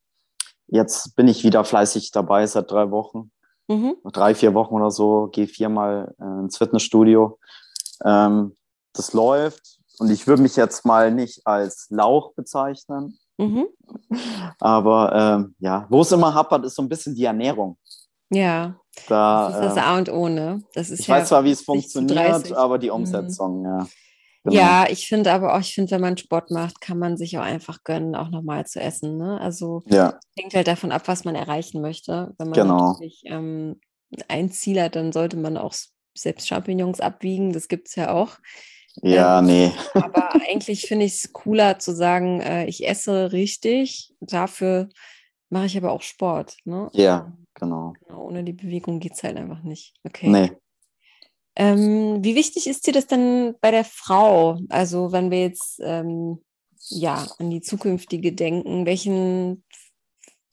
[0.67, 3.32] jetzt bin ich wieder fleißig dabei seit drei Wochen,
[3.67, 3.95] Mhm.
[4.12, 7.38] drei, vier Wochen oder so, gehe viermal äh, ins Fitnessstudio.
[8.06, 8.56] Ähm,
[8.93, 13.65] das läuft und ich würde mich jetzt mal nicht als Lauch bezeichnen, Mhm.
[14.60, 17.77] aber ähm, ja, wo es immer hapert, ist so ein bisschen die Ernährung.
[18.29, 20.62] Ja, Da, das ist das äh, A und O, ne?
[20.73, 22.58] Das ist ich ja weiß zwar, wie es 50 zu funktioniert, 30.
[22.58, 22.93] aber die Mhm.
[22.95, 23.88] Umsetzung, ja.
[24.45, 24.58] Genau.
[24.58, 27.43] Ja, ich finde aber auch, ich finde, wenn man Sport macht, kann man sich auch
[27.43, 29.17] einfach gönnen, auch nochmal zu essen.
[29.17, 29.39] Ne?
[29.39, 32.34] Also Ja, hängt halt davon ab, was man erreichen möchte.
[32.38, 32.89] Wenn man Genau.
[32.89, 33.79] natürlich ähm,
[34.27, 35.73] ein Ziel hat, dann sollte man auch
[36.13, 37.53] selbst Champignons abwiegen.
[37.53, 38.36] Das gibt es ja auch.
[39.01, 39.71] Ja, nee.
[39.93, 44.89] Aber eigentlich finde ich es cooler zu sagen, äh, ich esse richtig, dafür
[45.49, 46.58] mache ich aber auch Sport.
[46.65, 46.89] Ne?
[46.93, 47.93] Ja, genau.
[48.06, 49.95] Genau, ohne die Bewegung geht es halt einfach nicht.
[50.03, 50.29] Okay.
[50.29, 50.51] Nee.
[51.56, 54.60] Ähm, wie wichtig ist dir das denn bei der Frau?
[54.69, 56.43] Also wenn wir jetzt ähm,
[56.89, 59.63] ja an die zukünftige denken, welchen,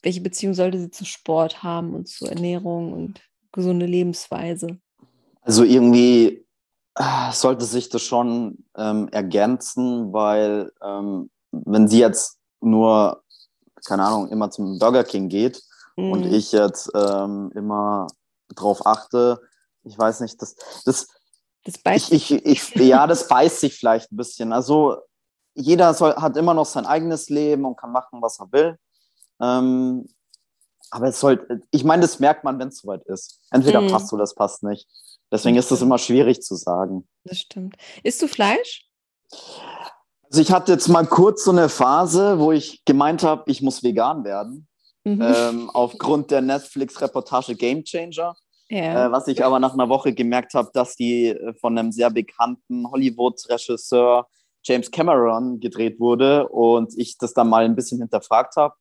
[0.03, 3.23] welche Beziehung sollte sie zu Sport haben und zur Ernährung und
[3.53, 4.79] gesunde Lebensweise?
[5.41, 6.45] Also irgendwie
[7.33, 13.23] sollte sich das schon ähm, ergänzen, weil ähm, wenn sie jetzt nur,
[13.87, 15.63] keine Ahnung, immer zum Burger King geht
[15.97, 16.33] und Mhm.
[16.33, 18.07] ich jetzt ähm, immer
[18.55, 19.41] drauf achte,
[19.85, 21.09] ich weiß nicht, das, das,
[21.65, 24.53] das beißt ich, ich, ich, ja, das beißt sich vielleicht ein bisschen.
[24.53, 24.97] Also
[25.55, 28.79] jeder soll, hat immer noch sein eigenes Leben und kann machen, was er will.
[29.41, 30.07] Ähm,
[30.91, 33.41] aber es soll, ich meine, das merkt man, wenn es soweit ist.
[33.51, 33.87] Entweder Mhm.
[33.87, 34.89] passt oder es passt nicht.
[35.33, 35.85] Deswegen ist es Okay.
[35.85, 37.07] immer schwierig zu sagen.
[37.25, 37.77] das stimmt.
[38.03, 38.87] Isst du Fleisch?
[40.29, 43.83] Also ich hatte jetzt mal kurz so eine Phase, wo ich gemeint habe, ich muss
[43.83, 44.67] vegan werden,
[45.05, 45.23] Mhm.
[45.23, 48.35] ähm, aufgrund der Netflix-Reportage Game Changer.
[48.69, 49.07] ja.
[49.07, 52.11] Äh, was ich aber nach einer Woche gemerkt habe, dass die äh, von einem sehr
[52.11, 54.29] bekannten Hollywood-Regisseur
[54.63, 58.75] James Cameron gedreht wurde und ich das dann mal ein bisschen hinterfragt habe.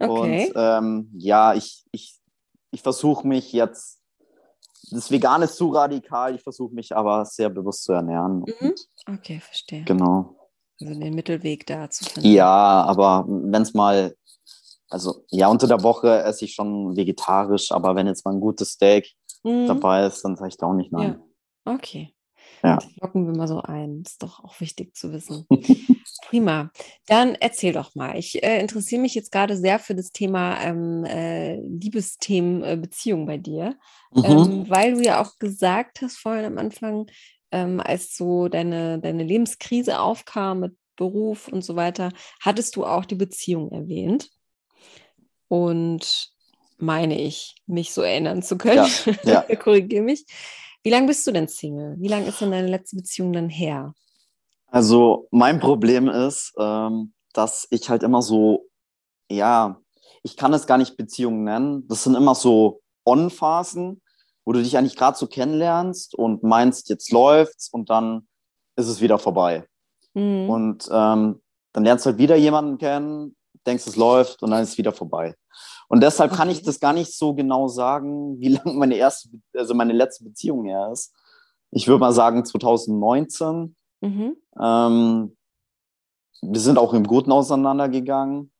[0.00, 0.46] okay.
[0.48, 2.18] Und ähm, ja, ich, ich,
[2.72, 3.99] ich versuche mich jetzt,
[4.90, 8.44] das Vegan ist zu radikal, ich versuche mich aber sehr bewusst zu ernähren.
[8.60, 8.74] Mhm.
[9.06, 9.84] Okay, verstehe.
[9.84, 10.36] genau.
[10.80, 12.28] Also den Mittelweg da zu finden.
[12.30, 14.14] Ja, aber wenn es mal,
[14.88, 18.70] also ja, unter der Woche esse ich schon vegetarisch, aber wenn jetzt mal ein gutes
[18.72, 19.12] Steak
[19.42, 19.66] Mhm.
[19.68, 21.18] dabei ist, dann sage ich da auch nicht nein.
[21.64, 22.14] Okay.
[22.62, 22.76] Ja.
[22.76, 24.02] Das locken wir mal so ein.
[24.04, 25.46] Ist doch auch wichtig zu wissen.
[26.30, 26.70] Prima.
[27.08, 28.16] Dann erzähl doch mal.
[28.16, 33.26] Ich äh, interessiere mich jetzt gerade sehr für das Thema ähm, äh, Liebesthemen, äh, Beziehung
[33.26, 33.76] bei dir,
[34.12, 34.24] Mhm.
[34.24, 37.06] ähm, weil du ja auch gesagt hast vorhin am Anfang,
[37.50, 43.04] ähm, als so deine, deine Lebenskrise aufkam mit Beruf und so weiter, hattest du auch
[43.06, 44.30] die Beziehung erwähnt.
[45.48, 46.30] Und
[46.78, 48.88] meine ich, mich so erinnern zu können.
[49.24, 50.24] Ja, Korrigiere mich.
[50.84, 51.96] Wie lange bist du denn Single?
[51.98, 53.94] Wie lange ist denn deine letzte Beziehung dann her?
[54.70, 58.66] Also mein Problem ist, ähm, dass ich halt immer so,
[59.30, 59.80] ja,
[60.22, 61.88] ich kann es gar nicht Beziehungen nennen.
[61.88, 64.00] Das sind immer so On-Phasen,
[64.44, 68.28] wo du dich eigentlich gerade so kennenlernst und meinst, jetzt läuft's und dann
[68.76, 69.66] ist es wieder vorbei.
[70.14, 70.48] Mhm.
[70.48, 71.40] Und ähm,
[71.72, 74.92] dann lernst du halt wieder jemanden kennen, denkst, es läuft und dann ist es wieder
[74.92, 75.34] vorbei.
[75.88, 76.38] Und deshalb okay.
[76.38, 80.24] kann ich das gar nicht so genau sagen, wie lange meine erste, also meine letzte
[80.24, 81.12] Beziehung her ist.
[81.72, 83.76] Ich würde mal sagen 2019.
[84.00, 84.36] Mhm.
[84.60, 85.36] Ähm,
[86.42, 88.50] wir sind auch im Guten auseinandergegangen.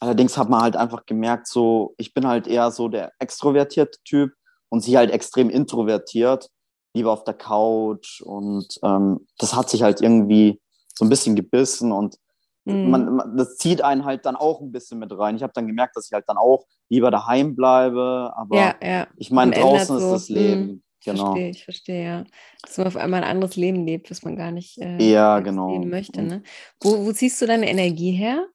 [0.00, 4.32] Allerdings hat man halt einfach gemerkt, so, ich bin halt eher so der extrovertierte Typ
[4.68, 6.48] und sie halt extrem introvertiert,
[6.94, 8.20] lieber auf der Couch.
[8.20, 10.60] Und ähm, das hat sich halt irgendwie
[10.94, 12.16] so ein bisschen gebissen und
[12.64, 12.90] mhm.
[12.90, 15.36] man, man, das zieht einen halt dann auch ein bisschen mit rein.
[15.36, 19.06] Ich habe dann gemerkt, dass ich halt dann auch lieber daheim bleibe, aber ja, ja.
[19.16, 20.62] ich meine, draußen ist das Leben.
[20.62, 20.82] Mhm.
[21.04, 21.32] Genau.
[21.32, 22.24] Verstehe, ich verstehe, ja.
[22.62, 25.72] Dass man auf einmal ein anderes Leben lebt, was man gar nicht äh, ja, genau.
[25.72, 26.22] leben möchte.
[26.22, 26.42] Ne?
[26.80, 28.46] Wo, wo ziehst du deine Energie her?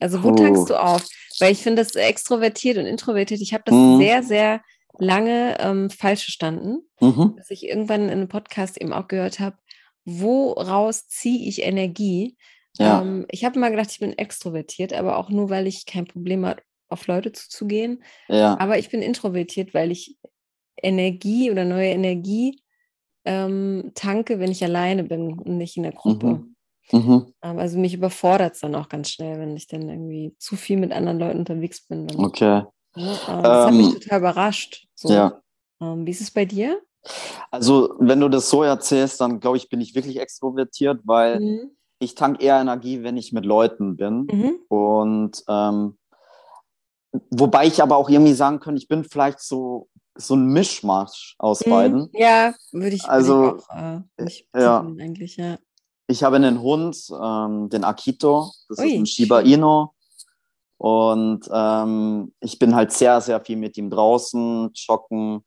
[0.00, 0.36] Also wo Puh.
[0.36, 1.06] tankst du auf?
[1.40, 3.98] Weil ich finde das extrovertiert und introvertiert, ich habe das mhm.
[3.98, 4.60] sehr, sehr
[4.98, 7.34] lange ähm, falsch verstanden, mhm.
[7.36, 9.56] dass ich irgendwann in einem Podcast eben auch gehört habe,
[10.04, 12.36] woraus ziehe ich Energie?
[12.78, 13.02] Ja.
[13.02, 16.46] Ähm, ich habe immer gedacht, ich bin extrovertiert, aber auch nur, weil ich kein Problem
[16.46, 18.02] habe, auf Leute zuzugehen.
[18.28, 18.58] Ja.
[18.58, 20.16] Aber ich bin introvertiert, weil ich
[20.82, 22.60] Energie oder neue Energie
[23.24, 26.26] ähm, tanke, wenn ich alleine bin und nicht in der Gruppe.
[26.26, 26.54] Mhm.
[26.92, 27.34] Mhm.
[27.42, 30.78] Ähm, also mich überfordert es dann auch ganz schnell, wenn ich dann irgendwie zu viel
[30.78, 32.06] mit anderen Leuten unterwegs bin.
[32.16, 32.64] Okay.
[32.96, 34.86] Ja, ähm, das hat mich ähm, total überrascht.
[34.94, 35.12] So.
[35.12, 35.42] Ja.
[35.80, 36.80] Ähm, wie ist es bei dir?
[37.50, 41.70] Also, wenn du das so erzählst, dann glaube ich, bin ich wirklich extrovertiert, weil mhm.
[42.00, 44.26] ich tank eher Energie, wenn ich mit Leuten bin.
[44.26, 44.58] Mhm.
[44.68, 45.98] Und ähm,
[47.30, 51.64] wobei ich aber auch irgendwie sagen könnte, ich bin vielleicht so, so ein Mischmasch aus
[51.64, 51.70] mhm.
[51.70, 52.10] beiden.
[52.12, 53.58] Ja, würde ich, also,
[54.16, 54.80] würd ich auch äh, ja.
[54.80, 55.58] eigentlich, ja.
[56.08, 58.88] Ich habe einen Hund, ähm, den Akito, das Ui.
[58.88, 59.88] ist ein Shiba Inu.
[60.78, 65.44] Und ähm, ich bin halt sehr, sehr viel mit ihm draußen, joggen.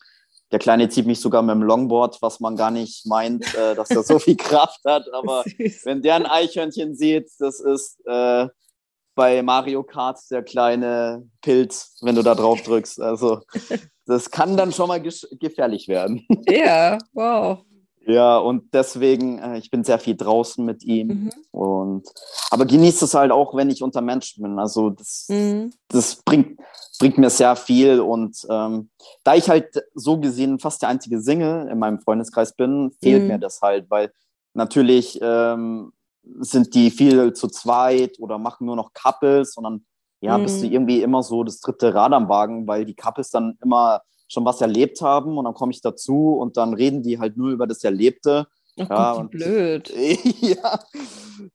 [0.52, 3.90] Der Kleine zieht mich sogar mit dem Longboard, was man gar nicht meint, äh, dass
[3.90, 5.06] er so viel Kraft hat.
[5.14, 5.46] Aber
[5.84, 8.48] wenn der ein Eichhörnchen sieht, das ist äh,
[9.16, 13.02] bei Mario Kart der kleine Pilz, wenn du da drauf drückst.
[13.02, 13.42] Also
[14.06, 16.26] das kann dann schon mal gefährlich werden.
[16.48, 17.60] Ja, wow.
[18.08, 21.08] Ja, und deswegen, äh, ich bin sehr viel draußen mit ihm.
[21.08, 21.32] Mhm.
[21.52, 22.10] Und,
[22.50, 24.58] aber genieße es halt auch, wenn ich unter Menschen bin.
[24.58, 25.72] Also das, mhm.
[25.88, 26.60] das bringt,
[27.00, 28.00] bringt mir sehr viel.
[28.00, 28.90] Und ähm,
[29.24, 33.28] da ich halt so gesehen fast der einzige Single in meinem Freundeskreis bin, fehlt mhm.
[33.28, 34.12] mir das halt, weil
[34.56, 35.94] natürlich ähm,
[36.40, 39.86] sind die viel zu zweit oder machen nur noch Couples und dann
[40.22, 40.74] ja, bist du mhm.
[40.74, 44.62] irgendwie immer so das dritte Rad am Wagen, weil die Couples dann immer schon was
[44.62, 47.84] erlebt haben und dann komme ich dazu und dann reden die halt nur über das
[47.84, 48.48] Erlebte.
[48.80, 49.94] Ach ja, Gott, blöd.
[50.40, 50.80] ja,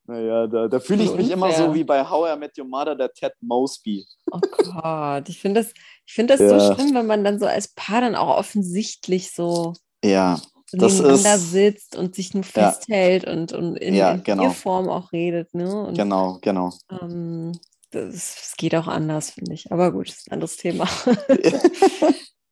[0.05, 2.95] naja, da, da fühle ich mich immer so wie bei How I Met Your Mother,
[2.95, 4.05] der Ted Mosby.
[4.31, 5.73] Oh Gott, ich finde das,
[6.05, 6.59] ich find das ja.
[6.59, 9.73] so schlimm, wenn man dann so als Paar dann auch offensichtlich so
[10.05, 10.39] ja,
[10.73, 13.33] das nebeneinander ist, sitzt und sich nur festhält ja.
[13.33, 14.51] und, und in, ja, genau.
[14.51, 15.55] Form auch redet.
[15.55, 15.87] Ne?
[15.87, 16.73] Und, genau, genau.
[16.91, 17.53] Ähm,
[17.91, 19.71] das, das, geht auch anders, finde ich.
[19.71, 20.89] Aber gut, das ist ein anderes Thema.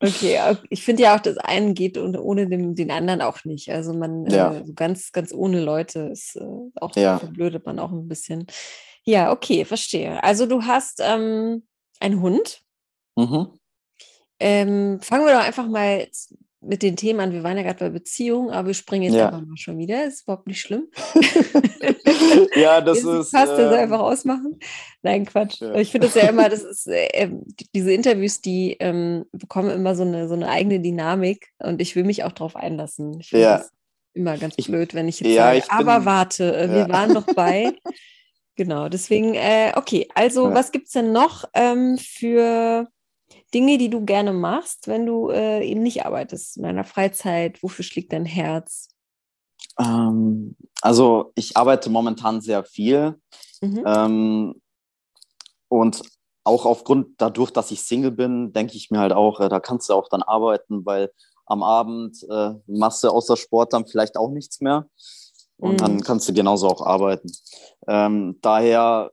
[0.05, 3.70] Okay, ich finde ja auch, das eine geht ohne den, den anderen auch nicht.
[3.70, 4.55] Also man ja.
[4.55, 6.44] äh, ganz, ganz ohne Leute ist äh,
[6.77, 7.18] auch ja.
[7.18, 8.46] verblödet man auch ein bisschen.
[9.05, 10.22] Ja, okay, verstehe.
[10.22, 11.66] Also du hast ähm,
[12.00, 12.62] einen Hund.
[13.16, 13.59] Mhm.
[14.40, 16.07] Ähm, fangen wir doch einfach mal
[16.66, 17.33] mit den Themen an.
[17.33, 19.27] Wir waren ja gerade bei Beziehungen, aber wir springen jetzt ja.
[19.27, 20.05] einfach mal schon wieder.
[20.05, 20.88] Ist überhaupt nicht schlimm.
[22.57, 23.05] ja, das ist.
[23.05, 24.59] ist passt, das ähm, einfach ausmachen.
[25.03, 25.61] Nein, Quatsch.
[25.61, 25.74] Ja.
[25.77, 27.31] Ich finde das ja immer, das ist, äh,
[27.74, 32.05] diese Interviews, die ähm, bekommen immer so eine, so eine eigene Dynamik und ich will
[32.05, 33.20] mich auch darauf einlassen.
[33.20, 33.59] Ich finde ja.
[33.59, 33.70] das
[34.14, 37.12] immer ganz blöd, wenn ich jetzt ja, sage, ich aber bin, warte, äh, wir waren
[37.12, 37.72] noch bei.
[38.57, 42.88] genau, deswegen, äh, okay, also was gibt es denn noch ähm, für
[43.55, 47.62] Dinge, die du gerne machst, wenn du äh, eben nicht arbeitest, in deiner Freizeit?
[47.62, 48.88] Wofür schlägt dein Herz?
[49.79, 53.21] Ähm, also ich arbeite momentan sehr viel.
[53.61, 53.83] Mhm.
[53.87, 54.62] Ähm,
[55.69, 56.03] und
[56.45, 59.88] auch aufgrund dadurch, dass ich Single bin, denke ich mir halt auch, äh, da kannst
[59.88, 61.11] du auch dann arbeiten, weil
[61.47, 64.88] am Abend äh, machst du außer Sport dann vielleicht auch nichts mehr.
[65.57, 65.77] Und mhm.
[65.77, 67.31] dann kannst du genauso auch arbeiten.
[67.87, 69.11] Ähm, daher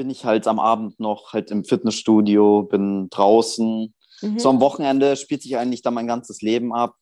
[0.00, 3.92] bin ich halt am Abend noch halt im Fitnessstudio, bin draußen.
[4.22, 4.38] Mhm.
[4.38, 6.94] So am Wochenende spielt sich eigentlich dann mein ganzes Leben ab.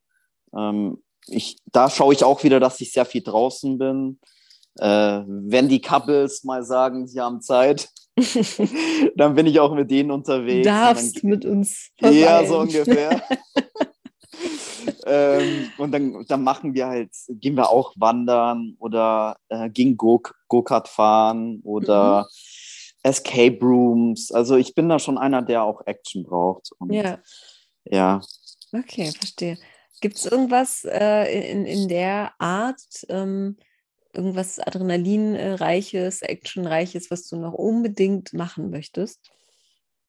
[0.52, 4.18] Ähm, ich, da schaue ich auch wieder, dass ich sehr viel draußen bin.
[4.80, 7.88] Äh, wenn die Couples mal sagen, sie haben Zeit,
[9.14, 10.66] dann bin ich auch mit denen unterwegs.
[10.66, 11.90] Du darfst dann, mit uns.
[11.98, 12.18] Verweilen.
[12.18, 13.22] Ja, so ungefähr.
[15.06, 20.88] ähm, und dann, dann machen wir halt, gehen wir auch wandern oder äh, gehen Go-Kart
[20.88, 22.57] fahren oder mhm.
[23.08, 24.30] Escape Rooms.
[24.32, 26.70] Also ich bin da schon einer, der auch Action braucht.
[26.78, 27.18] Und, ja.
[27.84, 28.20] Ja.
[28.72, 29.58] Okay, verstehe.
[30.00, 33.56] Gibt es irgendwas äh, in, in der Art, ähm,
[34.12, 39.20] irgendwas Adrenalinreiches, Actionreiches, was du noch unbedingt machen möchtest?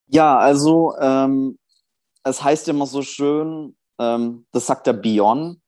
[0.07, 1.57] Ja, also ähm,
[2.23, 5.61] es heißt ja immer so schön, ähm, das sagt der Bion.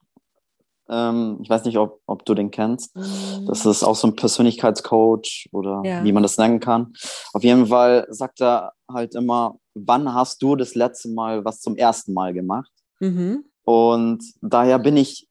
[0.91, 2.95] Ähm, ich weiß nicht, ob, ob du den kennst.
[2.95, 3.45] Mhm.
[3.47, 6.03] Das ist auch so ein Persönlichkeitscoach oder ja.
[6.03, 6.93] wie man das nennen kann.
[7.33, 11.77] Auf jeden Fall sagt er halt immer, wann hast du das letzte Mal was zum
[11.77, 12.71] ersten Mal gemacht?
[12.99, 13.45] Mhm.
[13.63, 15.29] Und daher bin ich,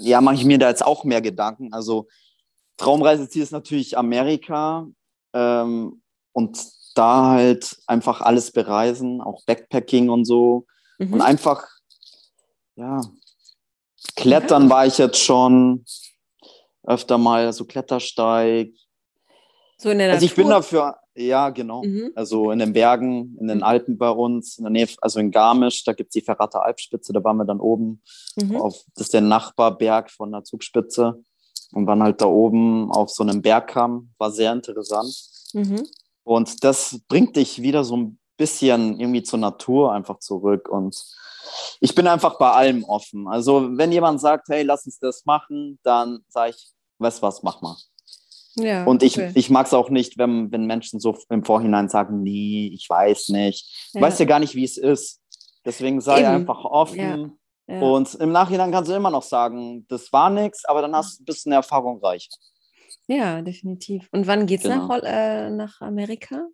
[0.00, 1.72] ja, mache ich mir da jetzt auch mehr Gedanken.
[1.74, 2.06] Also
[2.78, 4.86] Traumreiseziel ist natürlich Amerika
[5.34, 6.00] ähm,
[6.32, 6.58] und
[6.94, 10.64] da halt einfach alles bereisen, auch Backpacking und so.
[10.98, 11.14] Mhm.
[11.14, 11.66] Und einfach,
[12.76, 13.02] ja,
[14.16, 14.70] klettern ja.
[14.70, 15.84] war ich jetzt schon
[16.84, 18.72] öfter mal, so Klettersteig.
[19.76, 21.82] So in der Also ich bin dafür, ja, genau.
[21.84, 22.12] Mhm.
[22.14, 23.64] Also in den Bergen, in den mhm.
[23.64, 27.12] Alpen bei uns, in der Nähe, also in Garmisch, da gibt es die Ferrata Alpspitze,
[27.12, 28.02] da waren wir dann oben.
[28.36, 28.56] Mhm.
[28.56, 31.22] Auf, das ist der Nachbarberg von der Zugspitze.
[31.72, 35.14] Und waren halt da oben auf so einem Bergkamm, war sehr interessant.
[35.52, 35.86] Mhm.
[36.24, 40.68] Und das bringt dich wieder so ein bisschen irgendwie zur Natur einfach zurück.
[40.70, 40.96] Und
[41.80, 43.28] ich bin einfach bei allem offen.
[43.28, 47.60] Also wenn jemand sagt, hey, lass uns das machen, dann sage ich, weißt was, mach
[47.60, 47.76] mal.
[48.56, 49.30] Ja, und ich, okay.
[49.34, 53.28] ich mag es auch nicht, wenn, wenn Menschen so im Vorhinein sagen, nee, ich weiß
[53.28, 53.90] nicht.
[53.92, 54.00] Ja.
[54.00, 55.20] Weißt ja gar nicht, wie es ist.
[55.64, 56.28] Deswegen sei Eben.
[56.28, 57.38] einfach offen.
[57.68, 57.80] Ja.
[57.80, 61.22] Und im Nachhinein kannst du immer noch sagen, das war nichts, aber dann hast du
[61.22, 62.28] ein bisschen Erfahrung reich.
[63.06, 64.08] Ja, definitiv.
[64.10, 64.86] Und wann geht's genau.
[64.86, 66.46] nach, äh, nach Amerika?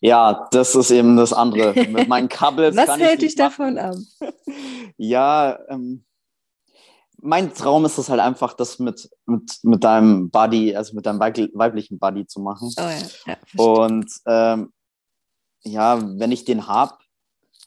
[0.00, 1.74] Ja, das ist eben das andere.
[1.74, 2.76] Mit meinen Kabels.
[2.76, 3.96] Was hält dich davon ab?
[4.96, 6.04] ja, ähm,
[7.20, 11.18] mein Traum ist es halt einfach, das mit, mit, mit deinem Buddy, also mit deinem
[11.18, 12.72] weiblichen Buddy zu machen.
[12.78, 14.72] Oh ja, ja Und ähm,
[15.64, 16.94] ja, wenn ich den habe,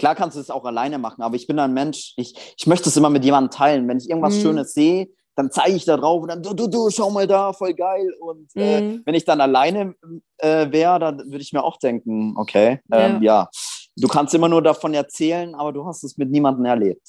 [0.02, 2.90] Klar kannst du es auch alleine machen, aber ich bin ein Mensch, ich, ich möchte
[2.90, 3.88] es immer mit jemandem teilen.
[3.88, 4.42] Wenn ich irgendwas mhm.
[4.42, 5.10] Schönes sehe,
[5.42, 8.14] dann zeige ich da drauf und dann, du, du, du, schau mal da, voll geil.
[8.20, 8.92] Und äh, mhm.
[8.94, 9.96] äh, wenn ich dann alleine
[10.38, 13.44] äh, wäre, dann würde ich mir auch denken, okay, ähm, ja.
[13.44, 13.50] ja.
[13.96, 17.02] du kannst immer nur davon erzählen, aber du hast es mit niemandem erlebt.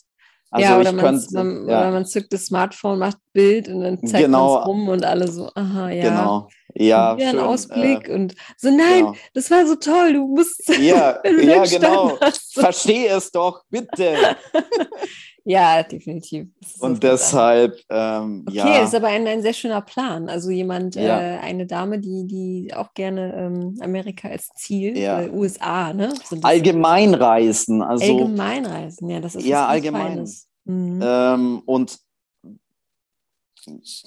[0.50, 1.80] Also ja, oder, man, könnte, man, ja.
[1.80, 4.52] oder man zückt das Smartphone, macht Bild und dann zeigt genau.
[4.54, 6.02] man es rum und alle so, aha, ja.
[6.02, 6.48] Genau.
[6.74, 9.14] Ja, ein Ausblick äh, und so, nein, genau.
[9.34, 10.68] das war so toll, du musst.
[10.78, 12.18] Ja, ja genau.
[12.52, 14.36] Verstehe es doch, bitte.
[15.44, 16.48] ja, definitiv.
[16.78, 18.64] Und deshalb, ähm, okay, ja.
[18.64, 20.28] Okay, ist aber ein, ein sehr schöner Plan.
[20.28, 21.20] Also jemand, ja.
[21.20, 25.22] äh, eine Dame, die, die auch gerne ähm, Amerika als Ziel, ja.
[25.22, 26.14] äh, USA, ne?
[26.24, 28.04] So Allgemeinreisen, also.
[28.04, 30.28] Allgemeinreisen, ja, das ist Ja, allgemein.
[30.64, 31.00] Mhm.
[31.02, 31.98] Ähm, und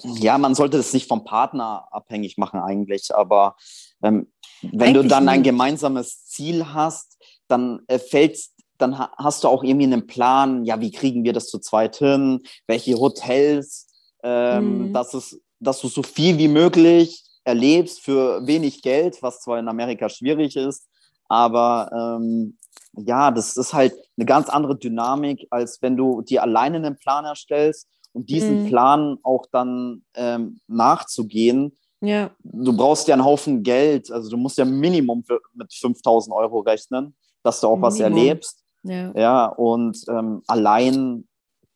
[0.02, 3.56] ja, man sollte es nicht vom Partner abhängig machen eigentlich, aber
[4.02, 7.18] ähm, wenn eigentlich du dann ein gemeinsames Ziel hast,
[7.48, 8.38] dann äh, fällt
[8.78, 12.42] dann hast du auch irgendwie einen Plan, ja, wie kriegen wir das zu zweit hin,
[12.66, 13.88] welche Hotels,
[14.22, 14.92] ähm, mhm.
[14.92, 19.68] dass, es, dass du so viel wie möglich erlebst für wenig Geld, was zwar in
[19.68, 20.88] Amerika schwierig ist,
[21.28, 22.56] aber ähm,
[22.96, 27.24] ja, das ist halt eine ganz andere Dynamik, als wenn du dir alleine einen Plan
[27.24, 28.68] erstellst und diesen mhm.
[28.68, 31.76] Plan auch dann ähm, nachzugehen.
[32.00, 32.30] Ja.
[32.42, 36.60] Du brauchst ja einen Haufen Geld, also du musst ja Minimum für, mit 5000 Euro
[36.60, 37.92] rechnen, dass du auch Minimum.
[37.92, 38.65] was erlebst.
[38.88, 41.26] Ja, ja und ähm, allein,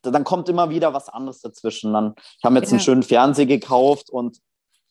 [0.03, 1.93] dann kommt immer wieder was anderes dazwischen.
[1.93, 2.77] Dann, ich habe jetzt ja.
[2.77, 4.39] einen schönen Fernseher gekauft und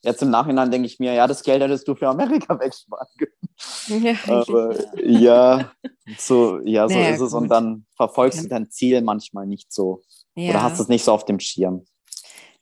[0.02, 4.04] jetzt im Nachhinein denke ich mir, ja, das Geld hättest du für Amerika wegsparen können.
[4.04, 5.70] Ja, Aber, ja
[6.18, 7.32] so, ja, so naja, ist es.
[7.32, 7.42] Gut.
[7.42, 10.02] Und dann verfolgst du dein Ziel manchmal nicht so.
[10.36, 11.84] Oder hast es nicht so auf dem Schirm.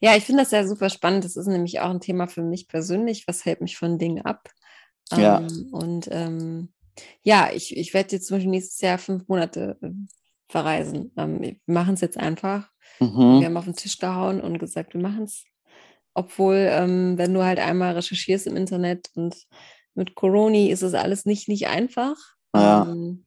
[0.01, 1.25] Ja, ich finde das ja super spannend.
[1.25, 3.27] Das ist nämlich auch ein Thema für mich persönlich.
[3.27, 4.49] Was hält mich von Dingen ab?
[5.17, 5.41] Ja.
[5.41, 6.73] Ähm, und ähm,
[7.23, 9.91] ja, ich, ich werde jetzt zum Beispiel nächstes Jahr fünf Monate äh,
[10.49, 11.13] verreisen.
[11.17, 12.71] Ähm, wir machen es jetzt einfach.
[13.01, 13.41] Mhm.
[13.41, 15.45] Wir haben auf den Tisch gehauen und gesagt, wir machen es.
[16.15, 19.37] Obwohl, ähm, wenn du halt einmal recherchierst im Internet und
[19.95, 22.17] mit Corona ist es alles nicht, nicht einfach.
[22.55, 22.83] Ja.
[22.83, 23.27] Ähm,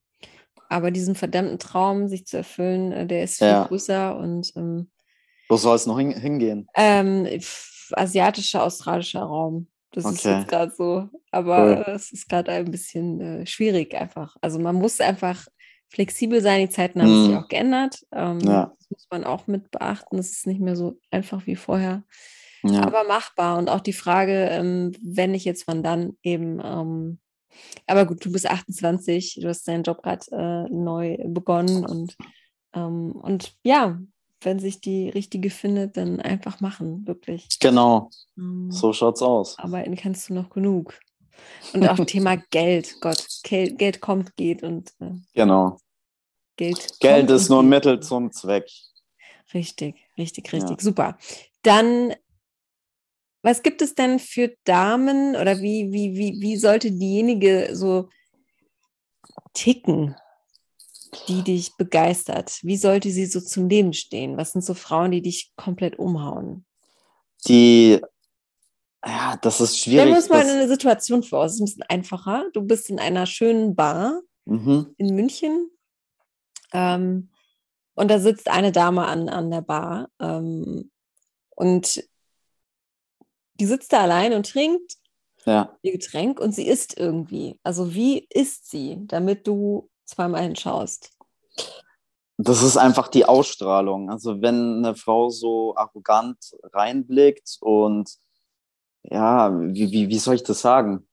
[0.70, 3.66] aber diesen verdammten Traum, sich zu erfüllen, äh, der ist viel ja.
[3.66, 4.90] größer und ähm,
[5.52, 6.66] wo soll es noch hin hingehen?
[6.76, 7.28] Ähm,
[7.92, 9.68] asiatischer, australischer Raum.
[9.92, 10.16] Das okay.
[10.16, 11.10] ist jetzt gerade so.
[11.32, 11.94] Aber cool.
[11.94, 14.36] es ist gerade ein bisschen äh, schwierig einfach.
[14.42, 15.48] Also man muss einfach
[15.90, 16.68] flexibel sein.
[16.68, 17.26] Die Zeiten haben mm.
[17.26, 18.06] sich auch geändert.
[18.14, 18.74] Ähm, ja.
[18.80, 20.18] Das muss man auch mit beachten.
[20.18, 22.04] Es ist nicht mehr so einfach wie vorher.
[22.64, 22.84] Ja.
[22.84, 23.58] Aber machbar.
[23.58, 27.20] Und auch die Frage, ähm, wenn ich jetzt, wann dann eben ähm,
[27.88, 32.16] aber gut, du bist 28, du hast deinen Job gerade äh, neu begonnen und,
[32.74, 34.00] ähm, und ja,
[34.42, 37.48] wenn sich die richtige findet, dann einfach machen, wirklich.
[37.60, 39.58] Genau, ähm, so schaut's aus.
[39.60, 41.00] Arbeiten kannst du noch genug.
[41.74, 45.78] Und auch Thema Geld, Gott, Geld, Geld kommt, geht und äh, genau.
[46.58, 48.70] Geld, Geld ist nur ein Mittel zum Zweck.
[49.54, 50.80] Richtig, richtig, richtig, ja.
[50.80, 51.18] super.
[51.64, 52.14] Dann
[53.44, 58.10] was gibt es denn für Damen oder wie, wie, wie, wie sollte diejenige so
[59.54, 60.16] ticken,
[61.28, 62.60] die dich begeistert?
[62.64, 64.38] Wie sollte sie so zum Leben stehen?
[64.38, 66.66] Was sind so Frauen, die dich komplett umhauen?
[67.48, 68.02] Die,
[69.06, 70.02] ja, das ist schwierig.
[70.02, 72.46] Stellen wir uns mal eine Situation vor, es ist ein bisschen einfacher.
[72.54, 74.94] Du bist in einer schönen Bar mhm.
[74.98, 75.70] in München
[76.74, 77.30] ähm,
[77.96, 80.92] und da sitzt eine Dame an, an der Bar ähm,
[81.50, 82.04] und
[83.56, 84.96] die sitzt da allein und trinkt
[85.46, 85.78] ja.
[85.82, 87.60] ihr Getränk und sie isst irgendwie.
[87.64, 91.12] Also wie isst sie, damit du zweimal hinschaust?
[92.38, 94.10] Das ist einfach die Ausstrahlung.
[94.10, 96.38] Also wenn eine Frau so arrogant
[96.74, 98.10] reinblickt und
[99.04, 101.08] ja, wie, wie, wie soll ich das sagen?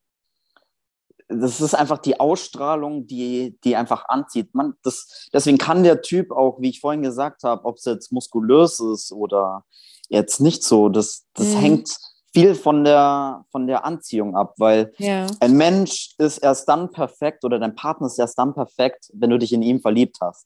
[1.27, 4.55] Das ist einfach die Ausstrahlung, die, die einfach anzieht.
[4.55, 8.11] Man, das, deswegen kann der Typ auch, wie ich vorhin gesagt habe, ob es jetzt
[8.11, 9.65] muskulös ist oder
[10.07, 11.57] jetzt nicht so, das, das mhm.
[11.57, 11.97] hängt
[12.33, 15.27] viel von der, von der Anziehung ab, weil ja.
[15.39, 19.39] ein Mensch ist erst dann perfekt oder dein Partner ist erst dann perfekt, wenn du
[19.39, 20.45] dich in ihm verliebt hast.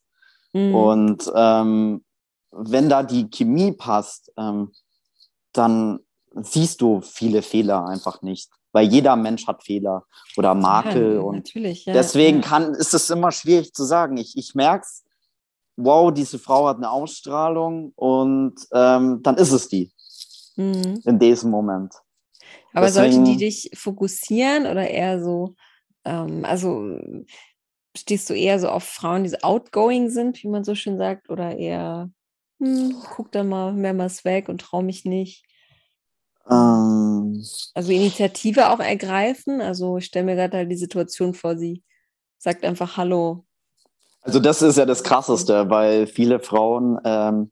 [0.53, 0.75] Mhm.
[0.75, 2.03] Und ähm,
[2.51, 4.71] wenn da die Chemie passt, ähm,
[5.51, 5.99] dann
[6.35, 8.49] siehst du viele Fehler einfach nicht.
[8.71, 10.03] Weil jeder Mensch hat Fehler
[10.35, 11.15] oder Makel.
[11.15, 14.17] Ja, und natürlich, ja, deswegen Kann, ist es immer schwierig zu sagen.
[14.17, 15.03] Ich, ich merke es,
[15.75, 19.91] wow, diese Frau hat eine Ausstrahlung und ähm, dann ist es die
[20.55, 21.01] mhm.
[21.05, 21.93] in diesem Moment.
[22.73, 25.55] Aber Deswegen, sollten die dich fokussieren oder eher so,
[26.05, 26.99] ähm, also
[27.95, 31.29] stehst du eher so auf Frauen, die so outgoing sind, wie man so schön sagt,
[31.29, 32.09] oder eher,
[32.59, 35.45] hm, guck da mal mehrmals weg und trau mich nicht?
[36.49, 37.43] Ähm,
[37.73, 39.61] also Initiative auch ergreifen.
[39.61, 41.83] Also ich stelle mir gerade halt die Situation vor, sie
[42.37, 43.45] sagt einfach Hallo.
[44.21, 47.51] Also das ist ja das Krasseste, weil viele Frauen ähm,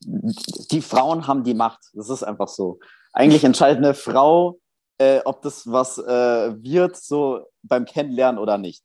[0.00, 1.80] die Frauen haben die Macht.
[1.94, 2.78] Das ist einfach so.
[3.12, 4.58] Eigentlich entscheidet eine Frau,
[4.98, 8.82] äh, ob das was äh, wird, so beim Kennenlernen oder nicht.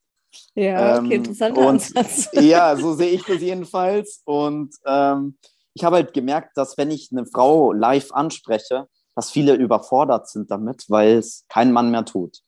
[0.56, 2.30] Ja, okay, ähm, interessanter Ansatz.
[2.34, 4.22] Ja, so sehe ich das jedenfalls.
[4.26, 5.38] Und ähm,
[5.74, 10.50] ich habe halt gemerkt, dass wenn ich eine Frau live anspreche, dass viele überfordert sind
[10.52, 12.40] damit, weil es kein Mann mehr tut.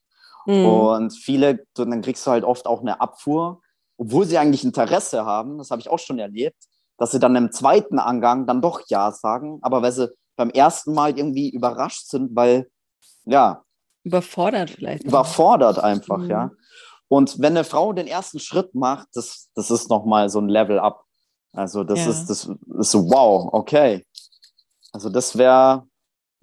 [0.46, 0.66] Mhm.
[0.66, 3.62] Und viele, dann kriegst du halt oft auch eine Abfuhr,
[3.98, 6.58] obwohl sie eigentlich Interesse haben, das habe ich auch schon erlebt,
[6.98, 10.94] dass sie dann im zweiten Angang dann doch Ja sagen, aber weil sie beim ersten
[10.94, 12.70] Mal irgendwie überrascht sind, weil,
[13.26, 13.64] ja.
[14.04, 15.04] Überfordert vielleicht.
[15.04, 16.30] Überfordert einfach, mhm.
[16.30, 16.52] ja.
[17.08, 20.80] Und wenn eine Frau den ersten Schritt macht, das, das ist nochmal so ein Level
[20.80, 21.04] up.
[21.52, 22.10] Also das ja.
[22.10, 24.04] ist, das ist so, wow, okay.
[24.92, 25.88] Also das wäre,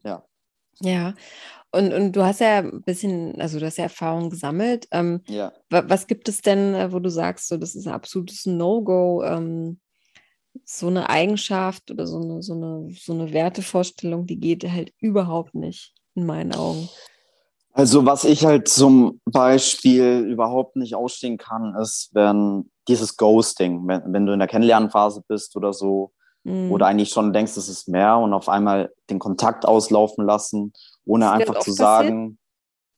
[0.04, 0.22] ja.
[0.80, 1.14] Ja.
[1.72, 4.86] Und, und du hast ja ein bisschen, also du hast ja Erfahrung gesammelt.
[4.90, 5.52] Ähm, ja.
[5.70, 9.22] Was gibt es denn, äh, wo du sagst, so, das ist ein absolutes No-Go?
[9.24, 9.80] Ähm,
[10.64, 15.54] so eine Eigenschaft oder so eine, so eine, so eine Wertevorstellung, die geht halt überhaupt
[15.54, 16.88] nicht in meinen Augen.
[17.72, 24.12] Also was ich halt zum Beispiel überhaupt nicht ausstehen kann, ist, wenn dieses Ghosting, wenn,
[24.12, 26.12] wenn du in der Kennenlernphase bist oder so,
[26.44, 26.72] mhm.
[26.72, 30.72] oder eigentlich schon denkst, es ist mehr und auf einmal den Kontakt auslaufen lassen,
[31.04, 32.38] ohne ist einfach zu sagen,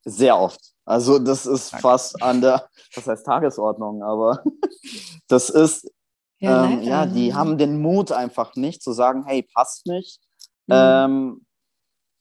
[0.03, 0.17] passiert?
[0.17, 0.59] sehr oft.
[0.85, 1.81] Also das ist Danke.
[1.81, 4.43] fast an der, das heißt Tagesordnung, aber
[5.27, 5.89] das ist
[6.39, 10.19] ja, ähm, ja, die haben den Mut einfach nicht zu sagen, hey, passt nicht.
[10.67, 10.73] Mhm.
[10.75, 11.45] Ähm,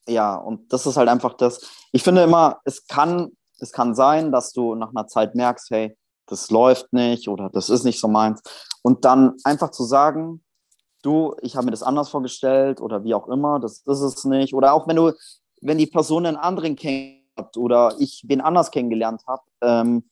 [0.08, 1.68] ja, und das ist halt einfach das.
[1.92, 5.96] Ich finde immer, es kann, es kann sein, dass du nach einer Zeit merkst, hey,
[6.26, 8.42] das läuft nicht oder das ist nicht so meins.
[8.82, 10.42] Und dann einfach zu sagen,
[11.02, 14.54] du, ich habe mir das anders vorgestellt oder wie auch immer, das ist es nicht.
[14.54, 15.12] Oder auch wenn du,
[15.60, 20.08] wenn die Person einen anderen kennt oder ich wen anders kennengelernt habe, ähm,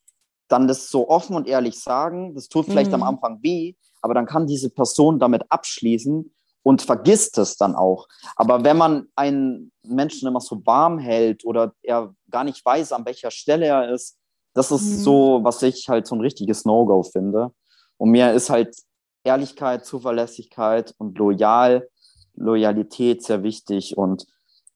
[0.48, 2.34] dann das so offen und ehrlich sagen.
[2.34, 2.96] Das tut vielleicht mhm.
[2.96, 6.32] am Anfang weh, aber dann kann diese Person damit abschließen
[6.62, 8.06] und vergisst es dann auch.
[8.36, 13.06] Aber wenn man einen Menschen immer so warm hält oder er gar nicht weiß, an
[13.06, 14.16] welcher Stelle er ist,
[14.54, 14.98] das ist mhm.
[14.98, 17.52] so, was ich halt so ein richtiges No-Go finde.
[17.96, 18.76] Und mir ist halt
[19.24, 21.88] Ehrlichkeit, Zuverlässigkeit und Loyal,
[22.34, 24.26] Loyalität sehr wichtig und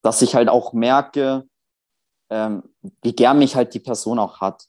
[0.01, 1.47] dass ich halt auch merke,
[2.29, 2.63] ähm,
[3.01, 4.65] wie gern mich halt die Person auch hat.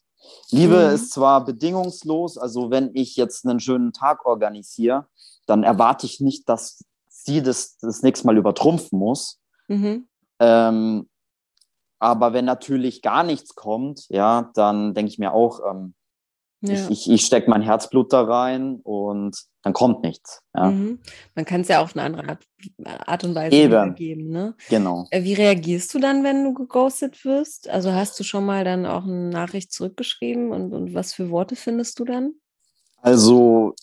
[0.50, 0.94] Liebe mhm.
[0.94, 5.06] ist zwar bedingungslos, also wenn ich jetzt einen schönen Tag organisiere,
[5.46, 9.40] dann erwarte ich nicht, dass sie das das nächste Mal übertrumpfen muss.
[9.68, 10.06] Mhm.
[10.38, 11.08] Ähm,
[11.98, 15.94] aber wenn natürlich gar nichts kommt, ja, dann denke ich mir auch, ähm,
[16.60, 16.74] ja.
[16.74, 20.42] Ich, ich, ich stecke mein Herzblut da rein und dann kommt nichts.
[20.54, 20.70] Ja.
[20.70, 21.00] Mhm.
[21.34, 22.46] Man kann es ja auf eine andere Art,
[22.84, 23.94] Art und Weise Eben.
[23.94, 24.30] geben.
[24.30, 24.54] Ne?
[24.68, 25.06] Genau.
[25.10, 27.68] Äh, wie reagierst du dann, wenn du geghostet wirst?
[27.68, 31.56] Also hast du schon mal dann auch eine Nachricht zurückgeschrieben und, und was für Worte
[31.56, 32.34] findest du dann?
[33.02, 33.74] Also,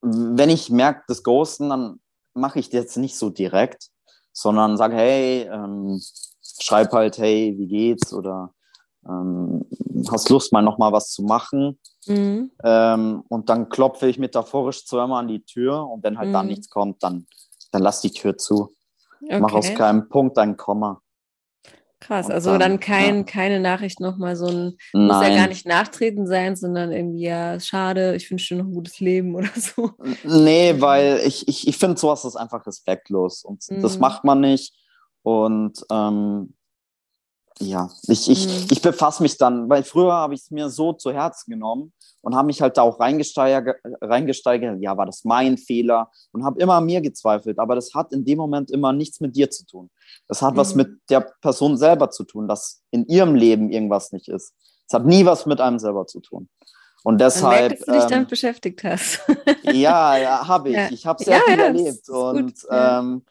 [0.00, 2.00] wenn ich merke, das Ghosten, dann
[2.34, 3.90] mache ich das jetzt nicht so direkt,
[4.32, 6.00] sondern sage, hey, ähm,
[6.42, 8.12] schreib halt, hey, wie geht's?
[8.12, 8.54] Oder
[9.08, 9.64] ähm,
[10.10, 11.78] hast Lust, mal nochmal was zu machen?
[12.06, 12.50] Mhm.
[12.64, 16.32] Ähm, und dann klopfe ich metaphorisch zweimal an die Tür und wenn halt mhm.
[16.32, 17.26] da nichts kommt, dann,
[17.72, 18.74] dann lass die Tür zu.
[19.22, 19.40] Okay.
[19.40, 21.00] Mach aus keinem Punkt ein Komma.
[22.00, 23.22] Krass, also dann, dann kein, ja.
[23.24, 25.06] keine Nachricht nochmal so ein, Nein.
[25.06, 28.74] muss ja gar nicht nachtreten sein, sondern irgendwie, ja, schade, ich wünsche dir noch ein
[28.74, 29.90] gutes Leben oder so.
[30.22, 33.82] Nee, weil ich, ich, ich finde, sowas ist einfach respektlos und mhm.
[33.82, 34.74] das macht man nicht.
[35.22, 36.54] Und ähm,
[37.60, 38.66] ja, ich, ich, mhm.
[38.70, 42.34] ich befasse mich dann, weil früher habe ich es mir so zu Herzen genommen und
[42.34, 46.74] habe mich halt da auch reingesteigert, reingesteigert, ja, war das mein Fehler und habe immer
[46.74, 49.90] an mir gezweifelt, aber das hat in dem Moment immer nichts mit dir zu tun.
[50.28, 50.58] Das hat mhm.
[50.58, 54.54] was mit der Person selber zu tun, dass in ihrem Leben irgendwas nicht ist.
[54.86, 56.48] Es hat nie was mit einem selber zu tun.
[57.04, 57.70] Und deshalb.
[57.70, 59.20] Merkt, dass du dich ähm, damit beschäftigt hast.
[59.62, 60.76] ja, ja habe ich.
[60.76, 60.88] Ja.
[60.90, 62.08] Ich habe sehr ja, viel erlebt.
[62.08, 63.24] Und ähm,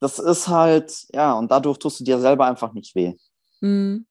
[0.00, 3.14] das ist halt, ja, und dadurch tust du dir selber einfach nicht weh.
[3.62, 4.06] Mhm.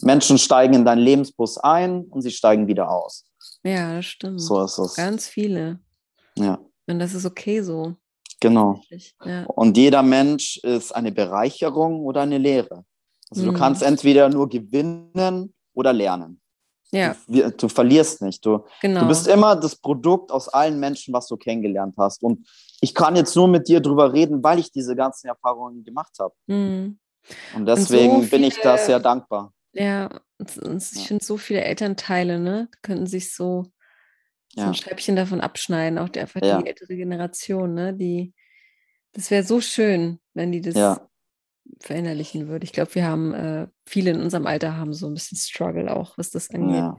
[0.00, 3.24] Menschen steigen in deinen Lebensbus ein und sie steigen wieder aus.
[3.62, 4.40] Ja, das stimmt.
[4.40, 4.94] So ist es.
[4.94, 5.80] Ganz viele.
[6.36, 6.58] Ja.
[6.86, 7.94] Und das ist okay so.
[8.40, 8.80] Genau.
[9.24, 9.44] Ja.
[9.46, 12.84] Und jeder Mensch ist eine Bereicherung oder eine Lehre.
[13.30, 13.46] Also mhm.
[13.46, 16.40] du kannst entweder nur gewinnen oder lernen.
[16.92, 17.16] Ja.
[17.26, 18.44] Du, du verlierst nicht.
[18.44, 19.00] Du, genau.
[19.00, 22.22] du bist immer das Produkt aus allen Menschen, was du kennengelernt hast.
[22.22, 22.46] Und
[22.80, 26.34] ich kann jetzt nur mit dir drüber reden, weil ich diese ganzen Erfahrungen gemacht habe.
[26.46, 26.98] Mhm.
[27.54, 29.52] Und deswegen und so bin ich da sehr dankbar.
[29.72, 30.08] Ja,
[30.38, 33.66] und ich finde so viele Elternteile, ne, könnten sich so,
[34.54, 36.60] so ein Scheibchen davon abschneiden, auch die, einfach ja.
[36.60, 38.32] die ältere Generation, ne, die,
[39.12, 41.08] das wäre so schön, wenn die das ja.
[41.80, 42.64] verinnerlichen würde.
[42.64, 46.16] Ich glaube, wir haben, äh, viele in unserem Alter haben so ein bisschen Struggle auch,
[46.16, 46.76] was das angeht.
[46.76, 46.96] Ja.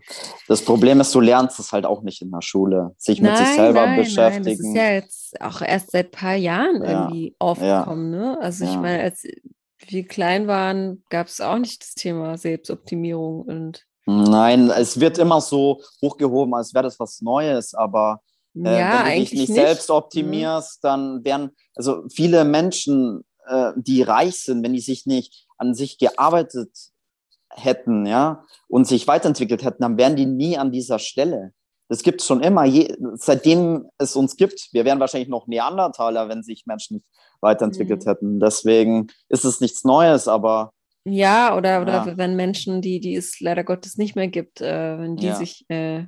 [0.48, 3.40] Das Problem ist, du lernst es halt auch nicht in der Schule, sich nein, mit
[3.40, 4.44] sich selber nein, beschäftigen.
[4.46, 8.38] Nein, das ist ja jetzt auch erst seit ein paar Jahren irgendwie aufgekommen, ne?
[8.40, 9.24] Also ich meine, als
[9.80, 15.42] wir klein waren, gab es auch nicht das Thema Selbstoptimierung und Nein, es wird immer
[15.42, 18.22] so hochgehoben, als wäre das was Neues, aber
[18.56, 19.96] äh, ja, wenn du dich nicht, nicht, selbst mhm.
[19.96, 25.74] optimierst, dann werden, also viele Menschen, äh, die reich sind, wenn die sich nicht an
[25.74, 26.72] sich gearbeitet
[27.50, 31.54] hätten, ja, und sich weiterentwickelt hätten, dann wären die nie an dieser Stelle.
[31.90, 34.70] Das gibt es schon immer, je, seitdem es uns gibt.
[34.74, 37.06] Wir wären wahrscheinlich noch Neandertaler, wenn sich Menschen nicht
[37.40, 38.10] weiterentwickelt mhm.
[38.10, 38.40] hätten.
[38.40, 40.74] Deswegen ist es nichts Neues, aber.
[41.06, 42.18] Ja, oder, oder ja.
[42.18, 45.36] wenn Menschen, die, die es leider Gottes nicht mehr gibt, äh, wenn die ja.
[45.36, 46.06] sich äh,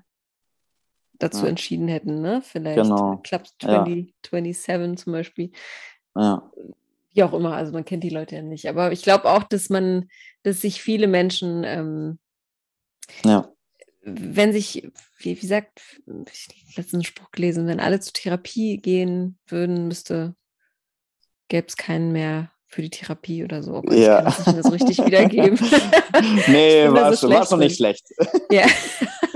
[1.13, 1.49] dazu ja.
[1.49, 2.41] entschieden hätten, ne?
[2.43, 3.17] Vielleicht genau.
[3.23, 5.51] Club 20, 27 zum Beispiel.
[6.17, 6.51] Ja.
[7.13, 8.67] Wie auch immer, also man kennt die Leute ja nicht.
[8.67, 10.09] Aber ich glaube auch, dass man,
[10.43, 12.19] dass sich viele Menschen ähm,
[13.23, 13.49] ja
[14.02, 15.82] wenn sich, wie, wie sagt,
[16.32, 20.36] ich habe letzten Spruch gelesen, wenn alle zur Therapie gehen würden, müsste,
[21.50, 23.78] gäbe es keinen mehr für die Therapie oder so.
[23.78, 24.28] Aber ja.
[24.28, 25.60] ich kann das nicht so richtig wiedergeben.
[26.47, 28.06] nee, war, so war schon nicht schlecht.
[28.52, 28.68] Ja.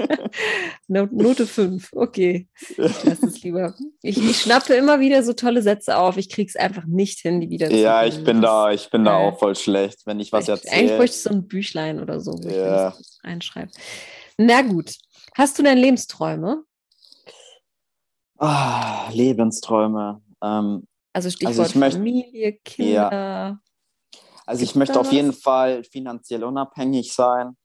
[0.87, 2.47] Note 5, okay.
[2.59, 3.73] Ich lasse es lieber.
[4.03, 6.17] Ich, ich, schnappe immer wieder so tolle Sätze auf.
[6.17, 9.03] Ich kriege es einfach nicht hin, die wieder zu Ja, ich bin da, ich bin
[9.03, 10.75] da auch voll schlecht, wenn ich was erzähle.
[10.75, 12.89] Eigentlich bräuchte ich so ein Büchlein oder so, wo ja.
[12.89, 13.71] ich das reinschreibe.
[14.37, 14.95] Na gut.
[15.35, 16.63] Hast du denn Lebensträume?
[18.37, 20.21] Ah, Lebensträume.
[20.41, 23.11] Ähm, also Stichwort also möchte, Familie, Kinder.
[23.11, 23.59] Ja.
[24.45, 27.55] Also ich möchte auf jeden Fall finanziell unabhängig sein.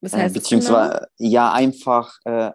[0.00, 1.30] Was heißt äh, beziehungsweise genau?
[1.30, 2.50] ja einfach äh,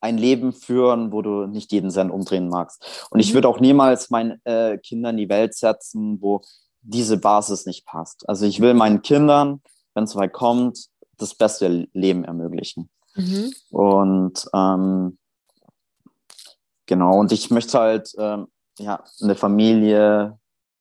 [0.00, 3.08] ein Leben führen, wo du nicht jeden Cent umdrehen magst.
[3.10, 3.20] Und mhm.
[3.20, 6.42] ich würde auch niemals meinen äh, Kindern in die Welt setzen, wo
[6.82, 8.28] diese Basis nicht passt.
[8.28, 9.60] Also ich will meinen Kindern,
[9.94, 10.86] wenn es weit kommt,
[11.18, 12.88] das beste Leben ermöglichen.
[13.14, 13.52] Mhm.
[13.70, 15.18] Und ähm,
[16.86, 18.48] genau, und ich möchte halt ähm,
[18.78, 20.38] ja, eine Familie,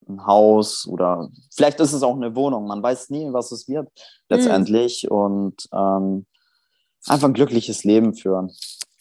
[0.08, 2.68] ein Haus oder vielleicht ist es auch eine Wohnung.
[2.68, 3.90] Man weiß nie, was es wird
[4.30, 5.06] letztendlich.
[5.10, 5.16] Mhm.
[5.16, 6.26] Und ähm,
[7.08, 8.52] einfach ein glückliches Leben führen.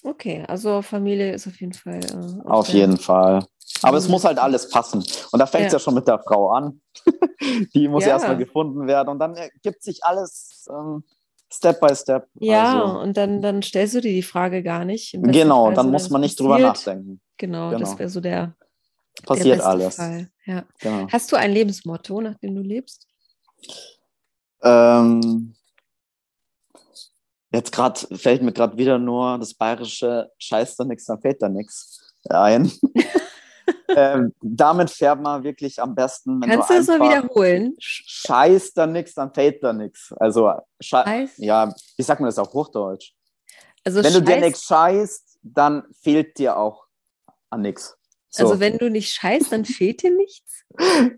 [0.04, 2.00] Okay, also Familie ist auf jeden Fall.
[2.00, 3.44] Äh, auf jeden Fall.
[3.82, 5.04] Aber es muss halt alles passen.
[5.32, 5.78] Und da fängt es ja.
[5.78, 5.82] ja.
[5.82, 6.80] schon mit der Frau an.
[7.74, 8.10] Die muss ja.
[8.10, 9.08] erstmal gefunden werden.
[9.08, 11.04] Und dann ergibt sich alles ähm,
[11.52, 12.28] Step by Step.
[12.34, 15.12] Ja, also, und dann, dann stellst du dir die Frage gar nicht.
[15.12, 17.20] Genau, dann muss man nicht drüber nachdenken.
[17.36, 17.80] Genau, genau.
[17.80, 18.54] das wäre so der.
[19.24, 19.96] Passiert der alles.
[19.96, 20.28] Fall.
[20.44, 20.64] Ja.
[20.80, 21.06] Genau.
[21.10, 23.06] Hast du ein Lebensmotto, nach dem du lebst?
[24.62, 25.54] Ähm,
[27.52, 31.48] jetzt gerade fällt mir gerade wieder nur das bayerische Scheiß da nix, dann fällt da
[31.48, 32.70] nix ein.
[33.88, 36.40] ähm, damit fährt man wirklich am besten.
[36.40, 37.74] Kannst du das mal wiederholen?
[37.78, 40.12] Scheiß da nix, dann fällt da nix.
[40.18, 41.32] Also, Scheiß?
[41.38, 43.12] ja, wie sagt man das auf Hochdeutsch?
[43.84, 46.86] Also wenn du dir nichts scheißt, dann fehlt dir auch
[47.50, 47.96] an nichts.
[48.30, 48.44] So.
[48.44, 50.64] Also wenn du nicht scheißt, dann fehlt dir nichts?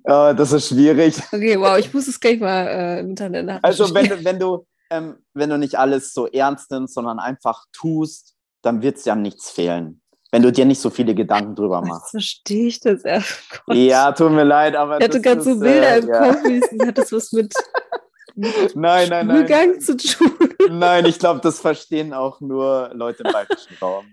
[0.07, 1.17] ja, das ist schwierig.
[1.33, 5.17] Okay, wow, ich muss es gleich mal äh, im Internet Also wenn, wenn, du, ähm,
[5.33, 9.51] wenn du nicht alles so ernst nimmst, sondern einfach tust, dann wird es ja nichts
[9.51, 10.03] fehlen.
[10.31, 12.03] Wenn du dir nicht so viele Gedanken drüber machst.
[12.03, 13.43] Jetzt verstehe ich das erst.
[13.67, 14.99] Oh ja, tut mir leid, aber.
[14.99, 16.35] Ich hatte gerade so Bilder äh, im ja.
[16.35, 17.55] Kopf, hat das was mit,
[18.35, 19.47] mit nein, nein, nein.
[19.47, 20.31] Gang zu tun.
[20.71, 24.05] Nein, ich glaube, das verstehen auch nur Leute im bayerischen Raum.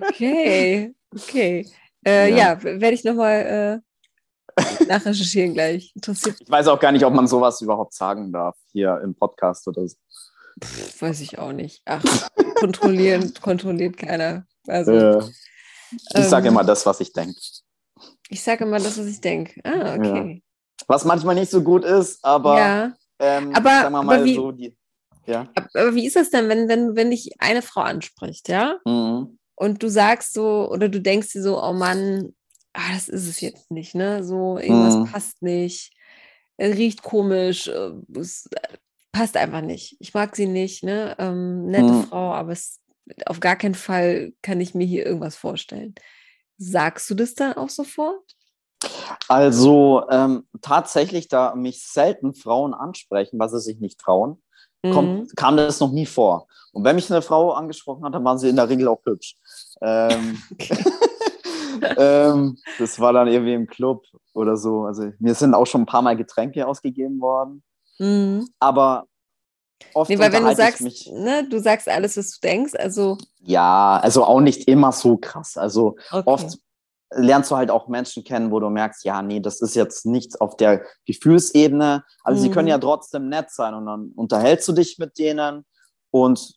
[0.00, 1.66] Okay, okay.
[2.06, 2.36] Äh, ja.
[2.36, 3.82] ja werde ich nochmal
[4.58, 5.92] äh, nachrecherchieren gleich.
[5.94, 6.36] Interessiert.
[6.40, 9.86] Ich weiß auch gar nicht, ob man sowas überhaupt sagen darf hier im Podcast oder
[9.88, 9.96] so.
[10.62, 11.82] Pff, weiß ich auch nicht.
[11.84, 12.02] Ach,
[12.56, 14.46] kontrollieren, kontrolliert keiner.
[14.68, 15.18] Also, ja.
[15.90, 17.40] Ich ähm, sage immer das, was ich denke.
[18.28, 19.60] Ich sage immer das, was ich denke.
[19.64, 20.34] Ah, okay.
[20.34, 20.84] Ja.
[20.86, 22.92] Was manchmal nicht so gut ist, aber, ja.
[23.18, 24.76] ähm, aber, sagen wir mal aber wie, so die.
[25.26, 25.48] Ja.
[25.54, 28.78] Aber wie ist das denn, wenn, wenn, wenn dich eine Frau anspricht, ja?
[28.84, 29.38] Mhm.
[29.54, 32.34] Und du sagst so, oder du denkst dir so, oh Mann,
[32.72, 34.22] ah, das ist es jetzt nicht, ne?
[34.24, 35.06] So, irgendwas mhm.
[35.06, 35.92] passt nicht,
[36.58, 38.48] riecht komisch, äh, es
[39.12, 39.96] passt einfach nicht.
[40.00, 41.16] Ich mag sie nicht, ne?
[41.18, 42.04] Ähm, nette mhm.
[42.04, 42.78] Frau, aber es,
[43.26, 45.94] auf gar keinen Fall kann ich mir hier irgendwas vorstellen.
[46.56, 48.36] Sagst du das dann auch sofort?
[49.28, 54.42] Also ähm, tatsächlich, da mich selten Frauen ansprechen, weil sie sich nicht trauen,
[54.82, 55.28] kommt, mhm.
[55.36, 56.46] kam das noch nie vor.
[56.72, 59.36] Und wenn mich eine Frau angesprochen hat, dann waren sie in der Regel auch hübsch.
[59.80, 60.40] Ähm,
[61.96, 64.84] ähm, das war dann irgendwie im Club oder so.
[64.84, 67.62] Also mir sind auch schon ein paar Mal Getränke ausgegeben worden.
[67.98, 68.48] Mhm.
[68.58, 69.06] Aber
[69.94, 70.80] oft nee, weil wenn du sagst,
[71.12, 75.56] ne, du sagst alles, was du denkst, also ja, also auch nicht immer so krass.
[75.56, 76.22] Also okay.
[76.26, 76.58] oft
[77.10, 80.40] lernst du halt auch Menschen kennen, wo du merkst, ja, nee, das ist jetzt nichts
[80.40, 82.40] auf der Gefühlsebene, aber mhm.
[82.40, 82.70] sie können mhm.
[82.70, 85.64] ja trotzdem nett sein und dann unterhältst du dich mit denen
[86.10, 86.54] und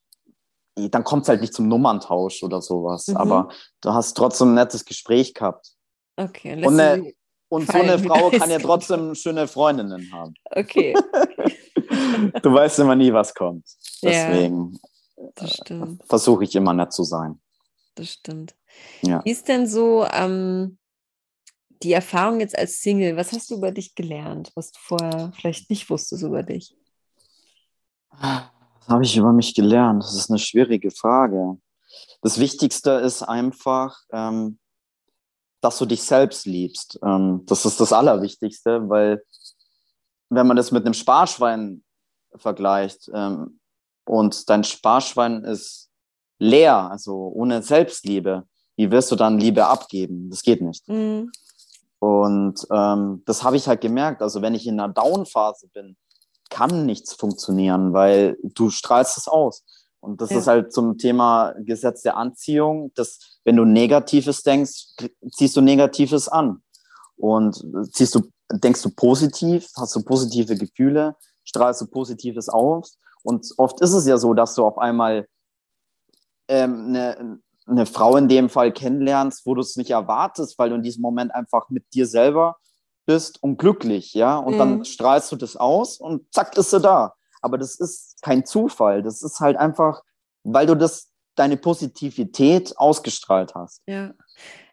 [0.76, 3.18] dann kommt es halt nicht zum Nummerntausch oder sowas, mhm.
[3.18, 3.50] aber
[3.82, 5.72] du hast trotzdem ein nettes Gespräch gehabt.
[6.18, 7.14] Okay, und, eine,
[7.50, 10.34] und so eine Frau kann ja trotzdem schöne Freundinnen haben.
[10.50, 10.96] Okay.
[12.42, 13.66] du weißt immer nie, was kommt.
[14.02, 14.80] Deswegen
[15.18, 17.40] ja, äh, versuche ich immer nett zu sein.
[17.96, 18.56] Das stimmt.
[19.02, 19.24] Ja.
[19.24, 20.78] Wie ist denn so ähm,
[21.84, 23.18] die Erfahrung jetzt als Single?
[23.18, 26.76] Was hast du über dich gelernt, was du vorher vielleicht nicht wusstest über dich?
[28.12, 30.04] Was habe ich über mich gelernt?
[30.04, 31.58] Das ist eine schwierige Frage.
[32.22, 34.60] Das Wichtigste ist einfach, ähm,
[35.62, 37.00] dass du dich selbst liebst.
[37.04, 39.24] Ähm, das ist das Allerwichtigste, weil
[40.32, 41.84] wenn man das mit einem Sparschwein
[42.36, 43.60] vergleicht ähm,
[44.06, 45.90] und dein Sparschwein ist
[46.40, 48.46] leer, also ohne Selbstliebe,
[48.78, 50.30] wie wirst du dann Liebe abgeben?
[50.30, 50.88] Das geht nicht.
[50.88, 51.32] Mhm.
[52.00, 54.22] Und ähm, das habe ich halt gemerkt.
[54.22, 55.98] Also wenn ich in einer Down-Phase bin,
[56.50, 59.64] kann nichts funktionieren, weil du strahlst es aus.
[60.00, 60.40] Und das ja.
[60.40, 64.96] ist halt zum Thema Gesetz der Anziehung, dass wenn du Negatives denkst,
[65.32, 66.64] ziehst du Negatives an.
[67.18, 68.22] Und ziehst du,
[68.54, 72.98] denkst du positiv, hast du positive Gefühle, strahlst du Positives aus.
[73.24, 75.28] Und oft ist es ja so, dass du auf einmal
[76.48, 80.76] ähm, eine, eine Frau in dem Fall kennenlernst, wo du es nicht erwartest, weil du
[80.76, 82.58] in diesem Moment einfach mit dir selber
[83.06, 84.60] bist und glücklich, ja, und mhm.
[84.60, 87.16] dann strahlst du das aus und zack ist sie da.
[87.42, 90.04] Aber das ist kein Zufall, das ist halt einfach,
[90.44, 93.82] weil du das deine Positivität ausgestrahlt hast.
[93.88, 94.14] Ja.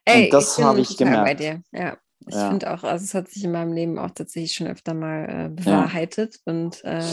[0.05, 1.25] Ey, und das habe ich gemerkt.
[1.25, 1.63] Bei dir.
[1.73, 1.97] Ja.
[2.27, 2.51] Ich ja.
[2.51, 5.49] finde auch, also es hat sich in meinem Leben auch tatsächlich schon öfter mal äh,
[5.49, 6.53] bewahrheitet ja.
[6.53, 7.05] und äh,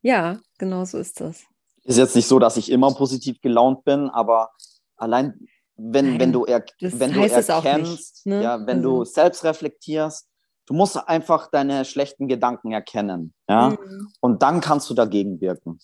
[0.00, 1.42] ja, genau so ist das.
[1.84, 4.50] Ist jetzt nicht so, dass ich immer positiv gelaunt bin, aber
[4.96, 8.42] allein wenn, Nein, wenn du, er, wenn du erkennst, nicht, ne?
[8.42, 8.98] ja, wenn also.
[8.98, 10.28] du selbst reflektierst,
[10.66, 13.34] du musst einfach deine schlechten Gedanken erkennen.
[13.48, 13.70] Ja?
[13.70, 14.08] Mhm.
[14.20, 15.78] Und dann kannst du dagegen wirken.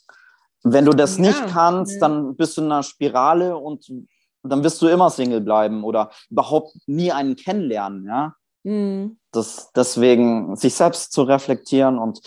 [0.63, 2.01] Wenn du das ja, nicht kannst, ja.
[2.01, 3.91] dann bist du in einer Spirale und
[4.43, 8.07] dann wirst du immer Single bleiben oder überhaupt nie einen kennenlernen.
[8.07, 8.35] Ja?
[8.65, 9.19] Mhm.
[9.33, 12.21] Das, deswegen sich selbst zu reflektieren und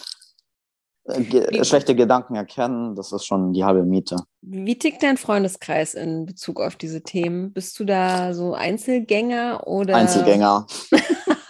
[1.04, 4.18] Ge schlechte Gedanken erkennen, das ist schon die halbe Miete.
[4.42, 7.54] Wie tickt dein Freundeskreis in Bezug auf diese Themen?
[7.54, 9.96] Bist du da so Einzelgänger oder?
[9.96, 10.68] Einzelgänger.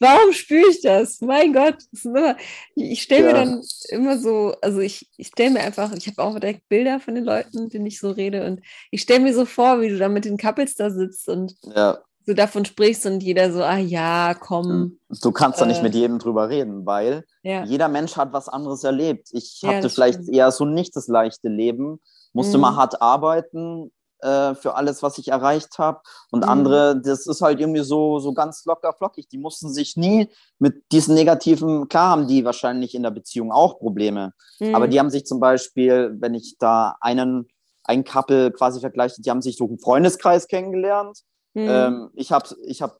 [0.00, 1.20] Warum spüre ich das?
[1.20, 2.36] Mein Gott, das immer,
[2.74, 3.32] ich stelle ja.
[3.32, 7.00] mir dann immer so, also ich, ich stelle mir einfach, ich habe auch direkt Bilder
[7.00, 9.98] von den Leuten, denen ich so rede und ich stelle mir so vor, wie du
[9.98, 13.78] da mit den Couples da sitzt und ja du davon sprichst und jeder so, ah
[13.78, 14.98] ja, komm.
[15.22, 17.64] Du kannst äh, da nicht mit jedem drüber reden, weil ja.
[17.64, 19.28] jeder Mensch hat was anderes erlebt.
[19.32, 20.36] Ich hatte vielleicht stimmt.
[20.36, 22.00] eher so nicht das leichte Leben,
[22.32, 22.62] musste mhm.
[22.62, 26.00] mal hart arbeiten äh, für alles, was ich erreicht habe.
[26.30, 26.50] Und mhm.
[26.50, 29.28] andere, das ist halt irgendwie so, so ganz locker flockig.
[29.28, 33.78] Die mussten sich nie mit diesen negativen, klar haben die wahrscheinlich in der Beziehung auch
[33.78, 34.74] Probleme, mhm.
[34.74, 37.48] aber die haben sich zum Beispiel, wenn ich da einen
[37.88, 41.22] ein Couple quasi vergleiche, die haben sich durch einen Freundeskreis kennengelernt
[41.56, 41.68] Mhm.
[41.70, 42.98] Ähm, ich habe ich hab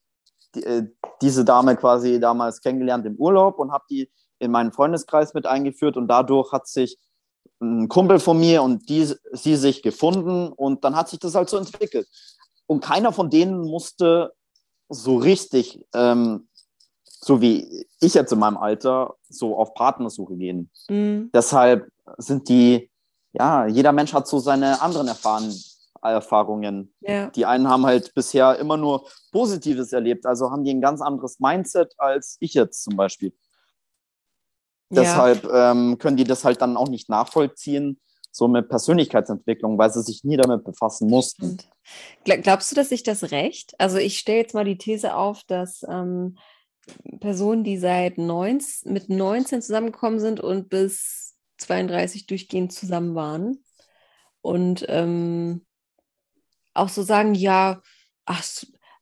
[0.55, 0.87] die, äh,
[1.21, 5.99] diese Dame quasi damals kennengelernt im Urlaub und habe die in meinen Freundeskreis mit eingeführt
[5.99, 6.99] und dadurch hat sich
[7.61, 11.49] ein Kumpel von mir und die, sie sich gefunden und dann hat sich das halt
[11.49, 12.09] so entwickelt.
[12.66, 14.32] Und keiner von denen musste
[14.88, 16.49] so richtig, ähm,
[17.05, 20.70] so wie ich jetzt in meinem Alter, so auf Partnersuche gehen.
[20.88, 21.30] Mhm.
[21.32, 21.88] Deshalb
[22.18, 22.90] sind die,
[23.32, 25.53] ja, jeder Mensch hat so seine anderen Erfahren,
[26.03, 26.94] Erfahrungen.
[27.01, 27.30] Ja.
[27.30, 31.40] Die einen haben halt bisher immer nur Positives erlebt, also haben die ein ganz anderes
[31.40, 33.32] Mindset als ich jetzt zum Beispiel.
[34.91, 35.03] Ja.
[35.03, 40.03] Deshalb ähm, können die das halt dann auch nicht nachvollziehen, so mit Persönlichkeitsentwicklung, weil sie
[40.03, 41.57] sich nie damit befassen mussten.
[42.24, 43.74] Glaubst du, dass ich das recht?
[43.78, 46.37] Also ich stelle jetzt mal die These auf, dass ähm,
[47.20, 53.64] Personen, die seit 19, mit 19 zusammengekommen sind und bis 32 durchgehend zusammen waren
[54.43, 55.64] und ähm,
[56.74, 57.80] auch so sagen, ja,
[58.26, 58.45] ach,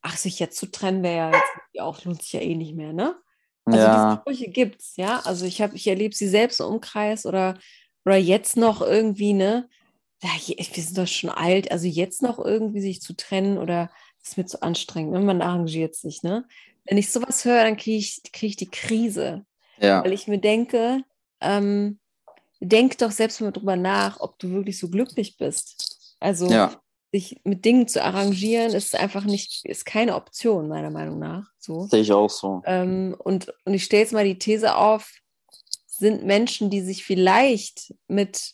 [0.01, 2.93] ach, sich jetzt zu trennen wäre ja jetzt auch, lohnt sich ja eh nicht mehr,
[2.93, 3.16] ne?
[3.65, 4.05] Also ja.
[4.05, 5.21] diese Sprüche gibt's, ja.
[5.25, 7.59] Also ich habe, ich erlebe sie selbst im Umkreis oder,
[8.05, 9.69] oder jetzt noch irgendwie, ne?
[10.23, 13.91] Ja, wir sind doch schon alt, also jetzt noch irgendwie sich zu trennen oder
[14.21, 15.21] das ist mir zu anstrengend, ne?
[15.21, 16.47] man arrangiert sich, ne?
[16.87, 19.45] Wenn ich sowas höre, dann kriege ich, krieg ich die Krise.
[19.79, 20.05] Ja.
[20.05, 21.03] Weil ich mir denke,
[21.41, 21.99] ähm,
[22.61, 26.17] denk doch selbst mal drüber nach, ob du wirklich so glücklich bist.
[26.21, 26.84] Also ja
[27.15, 31.47] sich mit Dingen zu arrangieren, ist einfach nicht, ist keine Option, meiner Meinung nach.
[31.61, 31.87] So.
[31.87, 32.61] Sehe ich auch so.
[32.67, 35.12] Ähm, und, und ich stelle jetzt mal die These auf,
[35.87, 38.51] sind Menschen, die sich vielleicht mit,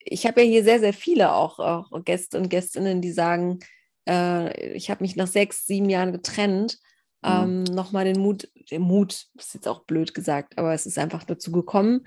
[0.00, 3.60] ich habe ja hier sehr, sehr viele auch, auch Gäste und Gästinnen, die sagen,
[4.06, 6.76] äh, ich habe mich nach sechs, sieben Jahren getrennt,
[7.22, 7.30] mhm.
[7.30, 11.24] ähm, nochmal den Mut, den Mut, ist jetzt auch blöd gesagt, aber es ist einfach
[11.24, 12.06] dazu gekommen.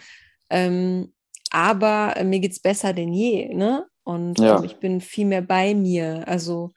[0.51, 1.11] Ähm,
[1.49, 3.87] aber äh, mir geht es besser denn je, ne?
[4.03, 4.57] Und ja.
[4.57, 6.27] ähm, ich bin viel mehr bei mir.
[6.27, 6.73] Also,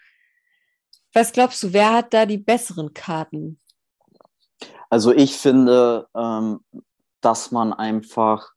[1.13, 3.61] was glaubst du, wer hat da die besseren Karten?
[4.91, 6.61] Also ich finde, ähm,
[7.21, 8.51] dass man einfach,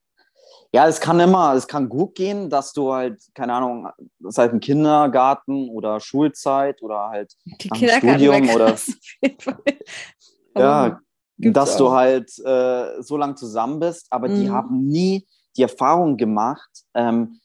[0.72, 3.88] ja, es kann immer, es kann gut gehen, dass du halt, keine Ahnung,
[4.20, 8.76] seit dem Kindergarten oder Schulzeit oder halt die Studium oder
[10.56, 11.00] ja,
[11.38, 11.78] dass auch.
[11.78, 14.40] du halt äh, so lange zusammen bist, aber mhm.
[14.40, 17.40] die haben nie die Erfahrung gemacht, ähm,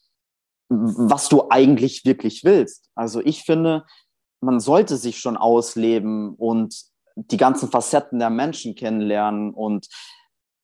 [1.09, 2.89] was du eigentlich wirklich willst.
[2.95, 3.85] Also ich finde,
[4.41, 6.75] man sollte sich schon ausleben und
[7.15, 9.87] die ganzen Facetten der Menschen kennenlernen und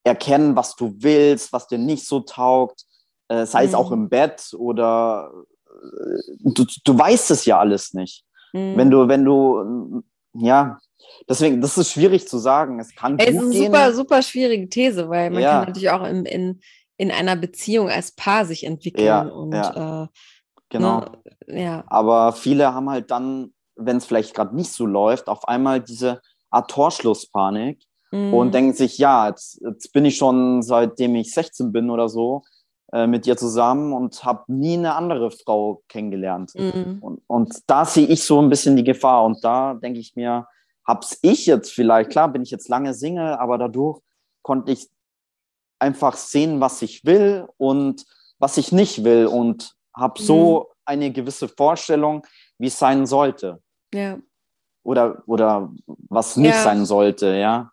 [0.03, 2.85] erkennen, was du willst, was dir nicht so taugt,
[3.27, 3.69] äh, sei mhm.
[3.69, 5.31] es auch im Bett oder
[5.67, 8.23] äh, du, du weißt es ja alles nicht.
[8.53, 8.77] Mhm.
[8.77, 10.03] Wenn du, wenn du,
[10.33, 10.79] ja,
[11.27, 12.79] deswegen, das ist schwierig zu sagen.
[12.79, 15.51] Es kann es ist eine super, super schwierige These, weil man ja.
[15.51, 16.59] kann natürlich auch in, in
[16.99, 19.05] in einer Beziehung als Paar sich entwickeln.
[19.05, 20.03] Ja, und, ja.
[20.03, 20.07] Äh,
[20.67, 21.05] genau.
[21.47, 21.83] Ne, ja.
[21.87, 26.21] Aber viele haben halt dann, wenn es vielleicht gerade nicht so läuft, auf einmal diese
[26.49, 27.81] Art Torschlusspanik
[28.11, 28.33] mhm.
[28.33, 32.43] und denken sich, ja, jetzt, jetzt, bin ich schon seitdem ich 16 bin oder so
[32.91, 36.51] äh, mit dir zusammen und habe nie eine andere Frau kennengelernt.
[36.53, 36.97] Mhm.
[36.99, 40.47] Und, und da sehe ich so ein bisschen die Gefahr und da denke ich mir,
[40.85, 44.01] hab's ich jetzt vielleicht, klar bin ich jetzt lange Single, aber dadurch
[44.41, 44.89] konnte ich
[45.79, 48.05] einfach sehen, was ich will und
[48.37, 50.65] was ich nicht will und habe so mhm.
[50.85, 52.25] eine gewisse Vorstellung,
[52.57, 53.61] wie es sein sollte.
[53.93, 54.19] Ja.
[54.83, 56.63] Oder, oder was nicht ja.
[56.63, 57.71] sein sollte, ja.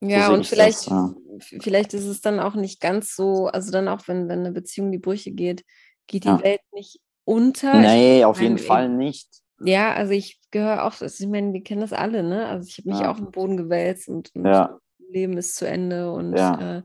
[0.00, 1.14] Ja, so und vielleicht, ja.
[1.60, 4.90] vielleicht ist es dann auch nicht ganz so, also dann auch, wenn, wenn eine Beziehung
[4.90, 5.64] die Brüche geht,
[6.08, 6.42] geht die ja.
[6.42, 7.78] Welt nicht unter.
[7.78, 9.28] Nee, ich auf jeden ich, Fall nicht.
[9.60, 12.46] Ja, also ich gehöre auch, also ich meine, wir kennen das alle, ne?
[12.48, 14.44] Also ich habe mich auch im Boden gewälzt und, und
[15.08, 16.82] Leben ist zu Ende und äh,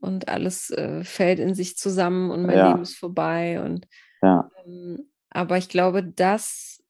[0.00, 2.68] und alles äh, fällt in sich zusammen und mein ja.
[2.68, 3.62] Leben ist vorbei.
[3.62, 3.86] Und
[4.22, 4.50] ja.
[4.64, 6.82] ähm, aber ich glaube, dass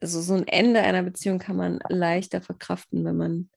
[0.00, 3.50] also so ein Ende einer Beziehung kann man leichter verkraften, wenn man,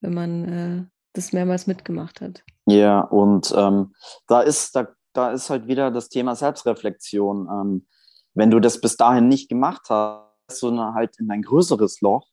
[0.00, 2.42] wenn man äh, das mehrmals mitgemacht hat.
[2.66, 3.94] Ja, und ähm,
[4.26, 7.48] da ist, da, da ist halt wieder das Thema Selbstreflexion.
[7.50, 7.86] Ähm,
[8.34, 12.26] wenn du das bis dahin nicht gemacht hast, so eine, halt in ein größeres Loch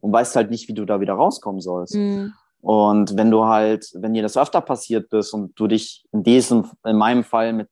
[0.00, 1.94] und weißt halt nicht, wie du da wieder rauskommen sollst.
[1.94, 2.34] Mhm.
[2.62, 6.70] Und wenn du halt, wenn dir das öfter passiert bist und du dich in diesem,
[6.86, 7.68] in meinem Fall mit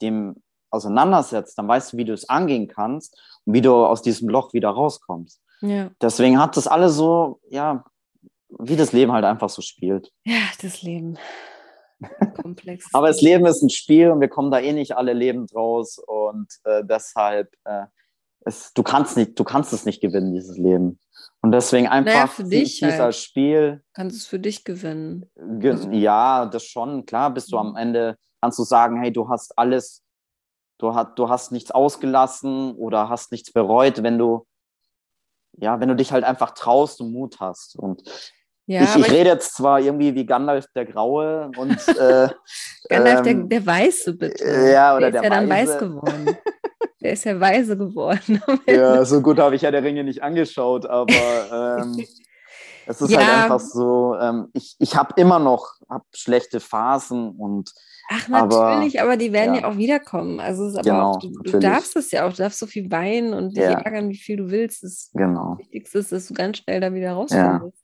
[0.00, 0.36] dem
[0.70, 4.54] auseinandersetzt, dann weißt du, wie du es angehen kannst und wie du aus diesem Loch
[4.54, 5.42] wieder rauskommst.
[5.60, 5.90] Ja.
[6.00, 7.84] Deswegen hat das alles so, ja,
[8.48, 10.10] wie das Leben halt einfach so spielt.
[10.24, 11.18] Ja, das Leben.
[12.42, 12.86] Komplex.
[12.94, 15.98] Aber das Leben ist ein Spiel und wir kommen da eh nicht alle lebend raus
[15.98, 17.84] und äh, deshalb, äh,
[18.46, 20.98] es, du kannst nicht, du kannst es nicht gewinnen, dieses Leben.
[21.42, 23.14] Und deswegen einfach naja, für dich dieser halt.
[23.14, 23.82] Spiel.
[23.94, 25.30] Kannst es für dich gewinnen.
[25.36, 27.06] Ge also ja, das schon.
[27.06, 27.76] Klar, bist du am mhm.
[27.76, 30.02] Ende, kannst du sagen, hey, du hast alles,
[30.78, 34.46] du, hast, du hast nichts ausgelassen oder hast nichts bereut, wenn du,
[35.56, 37.74] ja, wenn du dich halt einfach traust und Mut hast.
[37.74, 38.02] Und
[38.66, 42.28] Ja, ich, ich rede jetzt zwar irgendwie wie Gandalf der Graue und äh,
[42.90, 44.44] Gandalf ähm, der, der Weiße, bitte.
[44.72, 46.36] Ja, oder der, der ist ja dann weiß geworden.
[47.00, 48.42] der ist ja weise geworden.
[48.66, 52.04] ja, so gut habe ich ja der Ringe nicht angeschaut, aber ähm,
[52.86, 53.26] es ist halt ja.
[53.26, 57.72] halt einfach so, ähm, ich, ich habe immer noch hab schlechte Phasen und
[58.12, 59.60] Ach, natürlich, aber, aber die werden ja.
[59.62, 59.68] ja.
[59.68, 60.40] auch wiederkommen.
[60.40, 63.32] Also aber genau, auch, du, du, darfst es ja auch, du darfst so viel weinen
[63.34, 63.70] und dich ja.
[63.70, 64.82] ärgern, wie viel du willst.
[64.82, 65.56] Das genau.
[65.58, 67.78] Wichtigste ist, dass du ganz schnell da wieder rauskommst.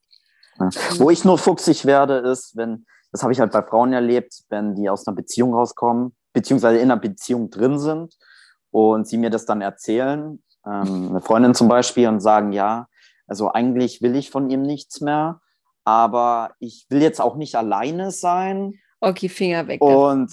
[0.58, 0.70] Ja.
[0.98, 4.74] Wo ich nur fuchsig werde, ist, wenn, das habe ich halt bei Frauen erlebt, wenn
[4.74, 8.16] die aus einer Beziehung rauskommen, beziehungsweise in einer Beziehung drin sind
[8.76, 12.88] und sie mir das dann erzählen, ähm, eine Freundin zum Beispiel, und sagen, ja,
[13.26, 15.40] also eigentlich will ich von ihm nichts mehr,
[15.84, 19.80] aber ich will jetzt auch nicht alleine sein Okay, Finger weg.
[19.80, 20.32] Und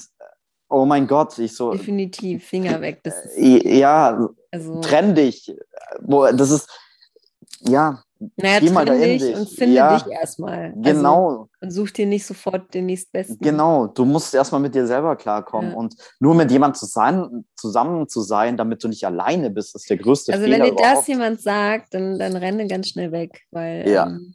[0.69, 1.71] oh mein Gott, ich so.
[1.71, 3.01] Definitiv, Finger weg.
[3.03, 5.55] Das ist, ja, also, trenn dich.
[6.01, 6.69] Das ist,
[7.59, 8.03] ja.
[8.35, 10.73] Naja, geh mal dahin dich und finde ja, dich erstmal.
[10.75, 11.27] Genau.
[11.27, 13.39] Also, und such dir nicht sofort den nächstbesten.
[13.39, 15.71] Genau, du musst erstmal mit dir selber klarkommen.
[15.71, 15.77] Ja.
[15.77, 19.97] Und nur mit jemandem zusammen, zusammen zu sein, damit du nicht alleine bist, ist der
[19.97, 20.63] größte also Fehler.
[20.63, 23.41] Also wenn dir das jemand sagt, dann, dann renne ganz schnell weg.
[23.51, 24.07] Weil ja.
[24.07, 24.33] ähm,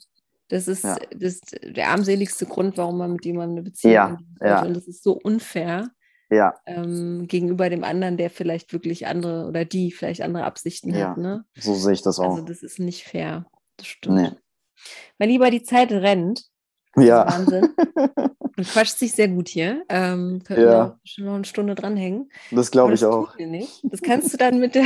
[0.49, 0.97] das ist, ja.
[1.11, 4.62] das ist der armseligste Grund, warum man mit jemandem eine Beziehung ja, ja.
[4.62, 5.91] Und das ist so unfair
[6.30, 6.55] ja.
[6.66, 11.11] ähm, gegenüber dem anderen, der vielleicht wirklich andere oder die vielleicht andere Absichten ja.
[11.11, 11.18] hat.
[11.18, 11.45] Ne?
[11.59, 12.32] So sehe ich das auch.
[12.32, 13.47] Also das ist nicht fair.
[13.79, 14.16] Das stimmt.
[14.16, 14.31] Nee.
[15.18, 16.45] Mein Lieber, die Zeit rennt.
[16.97, 17.26] Ja.
[17.26, 17.74] Wahnsinn.
[18.59, 19.85] Du quatscht sich sehr gut hier.
[19.89, 20.68] Ähm, können ja.
[20.68, 22.29] wir schon noch eine Stunde dranhängen.
[22.51, 23.37] Das glaube ich auch.
[23.39, 23.85] Nicht.
[23.85, 24.85] Das kannst du dann mit, der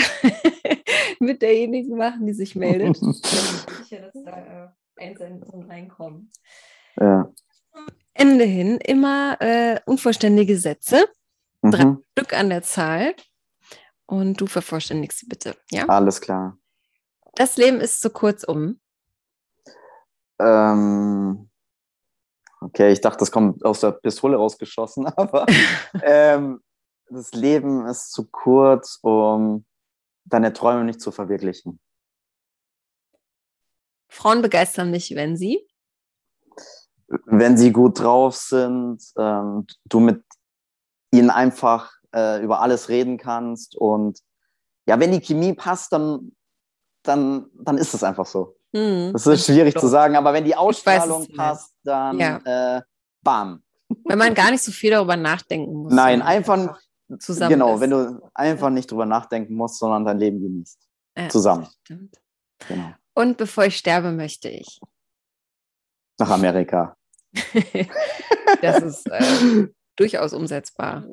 [1.21, 2.97] mit derjenigen machen, die sich meldet.
[2.97, 6.31] ich bin sicher, dass da äh, Einsendungen reinkommen.
[7.01, 7.33] Ja.
[8.13, 11.07] Ende hin immer äh, unvollständige Sätze,
[11.63, 11.71] mhm.
[11.71, 13.15] drei Stück an der Zahl.
[14.05, 15.87] Und du vervollständigst sie bitte, ja?
[15.87, 16.59] Alles klar.
[17.37, 18.82] Das Leben ist zu kurz um.
[20.43, 21.49] Ähm,
[22.61, 25.47] okay, ich dachte, das kommt aus der Pistole rausgeschossen, aber
[26.03, 26.61] ähm,
[27.09, 29.65] das Leben ist zu kurz, um
[30.25, 31.81] deine Träume nicht zu verwirklichen.
[34.09, 35.67] Frauen begeistern mich, wenn sie?
[37.27, 40.25] Wenn sie gut drauf sind, ähm, du mit
[41.11, 44.19] ihnen einfach äh, über alles reden kannst und
[44.87, 46.33] ja, wenn die Chemie passt, dann,
[47.03, 48.57] dann, dann ist es einfach so.
[48.75, 52.77] Hm, das ist schwierig zu sagen, aber wenn die Ausstrahlung passt, dann ja.
[52.77, 52.83] äh,
[53.23, 53.63] bam.
[54.05, 55.93] Wenn man gar nicht so viel darüber nachdenken muss.
[55.93, 56.79] Nein, einfach
[57.19, 57.51] zusammen.
[57.51, 57.81] Genau, ist.
[57.81, 60.79] wenn du einfach nicht darüber nachdenken musst, sondern dein Leben genießt.
[61.17, 61.69] Ja, zusammen.
[61.85, 62.17] Stimmt.
[62.69, 62.93] Genau.
[63.15, 64.81] Und bevor ich sterbe, möchte ich.
[66.19, 66.97] Nach Amerika.
[68.63, 71.05] das ist äh, durchaus umsetzbar.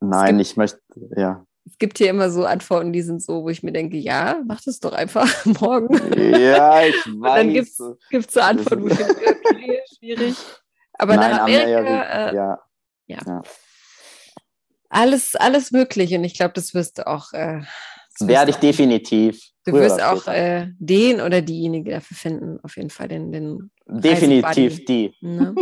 [0.00, 0.80] Nein, ich möchte,
[1.16, 1.44] ja.
[1.66, 4.60] Es gibt hier immer so Antworten, die sind so, wo ich mir denke, ja, mach
[4.60, 5.26] das doch einfach
[5.60, 5.96] morgen.
[6.38, 7.06] Ja, ich weiß.
[7.14, 10.36] Und dann gibt es so Antworten, wo ich denke, okay, schwierig.
[10.94, 12.58] Aber Nein, nach Amerika, Amerika äh, ja.
[13.06, 13.18] ja.
[13.26, 13.42] ja.
[14.90, 17.32] Alles, alles möglich und ich glaube, das wirst du auch.
[17.32, 17.62] Äh,
[18.20, 19.42] Werde ich definitiv.
[19.64, 23.32] Du wirst auch äh, den oder diejenige dafür finden, auf jeden Fall den.
[23.32, 25.16] den Definitiv die.
[25.20, 25.54] Ne?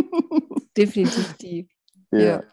[0.77, 1.67] Definitiv die.
[2.19, 2.43] Ja.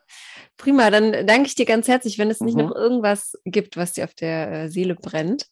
[0.57, 2.19] Prima, dann danke ich dir ganz herzlich.
[2.19, 2.67] Wenn es nicht mhm.
[2.67, 5.47] noch irgendwas gibt, was dir auf der äh, Seele brennt,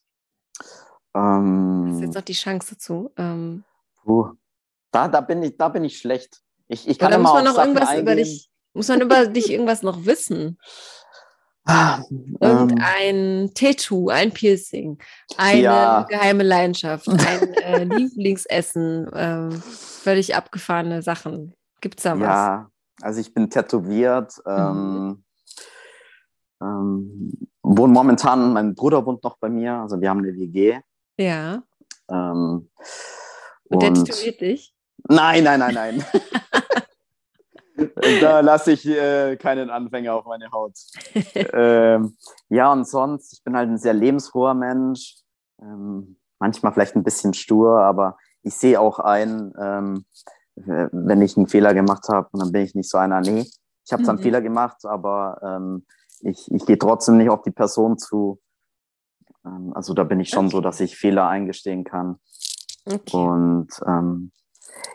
[1.15, 3.11] ähm, hast du jetzt noch die Chance dazu.
[3.17, 3.65] Ähm.
[4.91, 6.41] Da, da, bin ich, da bin ich schlecht.
[6.69, 8.03] Ich, ich kann immer muss man noch Sachen irgendwas eingehen.
[8.03, 10.59] über dich, muss man über dich irgendwas noch wissen?
[12.41, 14.99] Irgendein ähm, Tattoo, ein Piercing,
[15.37, 16.03] eine ja.
[16.09, 21.55] geheime Leidenschaft, ein äh, Lieblingsessen, äh, völlig abgefahrene Sachen.
[21.83, 22.27] Gibt es da was?
[22.27, 22.71] Ja,
[23.03, 24.35] also ich bin tätowiert.
[24.47, 25.25] Ähm, mhm.
[26.63, 27.33] ähm,
[27.63, 30.81] wohne momentan, mein Bruder wohnt noch bei mir, also wir haben eine WG.
[31.19, 31.63] Ja.
[32.11, 32.71] Ähm,
[33.65, 34.75] und, und der tätowiert dich?
[35.09, 36.05] Nein, nein, nein, nein.
[38.21, 40.75] da lasse ich äh, keinen Anfänger auf meine Haut.
[41.35, 42.17] ähm,
[42.49, 45.17] ja, und sonst, ich bin halt ein sehr lebensfroher Mensch.
[45.61, 50.05] Ähm, manchmal vielleicht ein bisschen stur, aber ich sehe auch ein, ähm,
[50.67, 53.47] wenn ich einen Fehler gemacht habe, dann bin ich nicht so einer, nee,
[53.85, 54.25] ich habe zwar einen mhm.
[54.25, 55.87] Fehler gemacht, aber ähm,
[56.21, 58.41] ich, ich gehe trotzdem nicht auf die Person zu.
[59.45, 60.57] Ähm, also da bin ich schon okay.
[60.57, 62.19] so, dass ich Fehler eingestehen kann.
[62.85, 63.17] Okay.
[63.17, 64.33] Und ähm,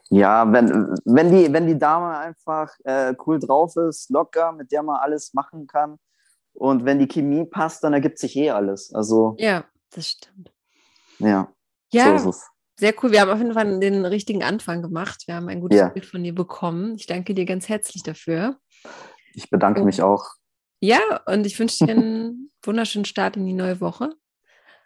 [0.09, 4.83] ja, wenn, wenn, die, wenn die Dame einfach äh, cool drauf ist, locker, mit der
[4.83, 5.97] man alles machen kann
[6.53, 8.93] und wenn die Chemie passt, dann ergibt sich eh alles.
[8.93, 10.53] Also, ja, das stimmt.
[11.19, 11.51] Ja,
[11.91, 12.33] ja so
[12.83, 13.13] sehr cool.
[13.13, 15.23] Wir haben auf jeden Fall den richtigen Anfang gemacht.
[15.25, 15.87] Wir haben ein gutes ja.
[15.87, 16.95] Bild von dir bekommen.
[16.95, 18.57] Ich danke dir ganz herzlich dafür.
[19.33, 20.25] Ich bedanke und, mich auch.
[20.81, 24.09] Ja, und ich wünsche dir einen wunderschönen Start in die neue Woche.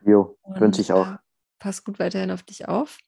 [0.06, 1.08] Jo, wünsche ich auch.
[1.08, 1.18] Äh,
[1.58, 3.00] pass gut weiterhin auf dich auf.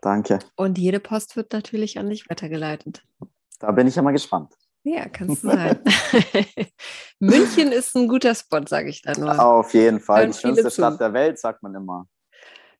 [0.00, 0.38] Danke.
[0.54, 3.02] Und jede Post wird natürlich an dich weitergeleitet.
[3.58, 4.54] Da bin ich ja mal gespannt.
[4.84, 5.80] Ja, kannst du sein.
[7.18, 9.44] München ist ein guter Spot, sage ich da nur.
[9.44, 10.28] Auf jeden Fall.
[10.28, 12.06] Die schönste Stadt der Welt, sagt man immer.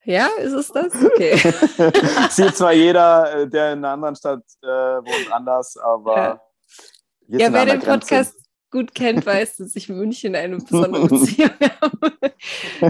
[0.06, 0.92] Ja, ist es das?
[0.94, 1.36] Okay.
[2.30, 6.40] Sieht zwar jeder, äh, der in einer anderen Stadt äh, wohnt, anders, aber.
[7.26, 8.36] Ja, ja wer den Podcast
[8.70, 11.50] gut kennt, weiß, dass ich München eine besondere Beziehung
[11.80, 12.12] habe.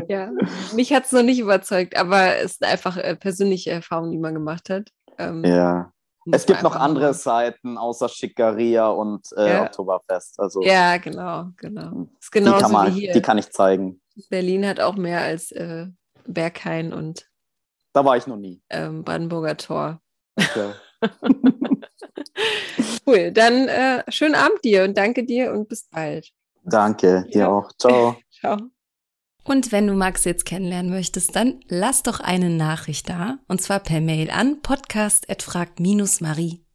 [0.09, 0.31] ja,
[0.75, 4.35] mich hat es noch nicht überzeugt, aber es ist einfach äh, persönliche Erfahrung, die man
[4.35, 4.91] gemacht hat.
[5.19, 5.91] Ähm, ja.
[6.33, 9.63] Es gibt noch andere Seiten außer Schickeria und äh, ja.
[9.63, 10.41] Oktoberfest.
[10.41, 12.09] Also, ja, genau, genau.
[12.21, 13.13] Ist die, kann man, wie hier.
[13.13, 14.03] die kann ich zeigen.
[14.29, 15.87] Berlin hat auch mehr als äh,
[16.29, 17.29] Berghain und
[17.93, 18.61] da war ich noch nie.
[18.69, 20.01] Ähm, Brandenburger Tor.
[20.37, 20.73] Okay.
[23.07, 26.33] cool, dann äh, schönen Abend dir und danke dir und bis bald.
[26.65, 27.49] Danke, dir ja.
[27.49, 27.71] auch.
[27.79, 28.17] Ciao.
[28.31, 28.59] Ciao.
[29.45, 33.81] Und wenn du Max jetzt kennenlernen möchtest, dann lass doch eine Nachricht da und zwar
[33.81, 36.66] per Mail an podcast@frag-marie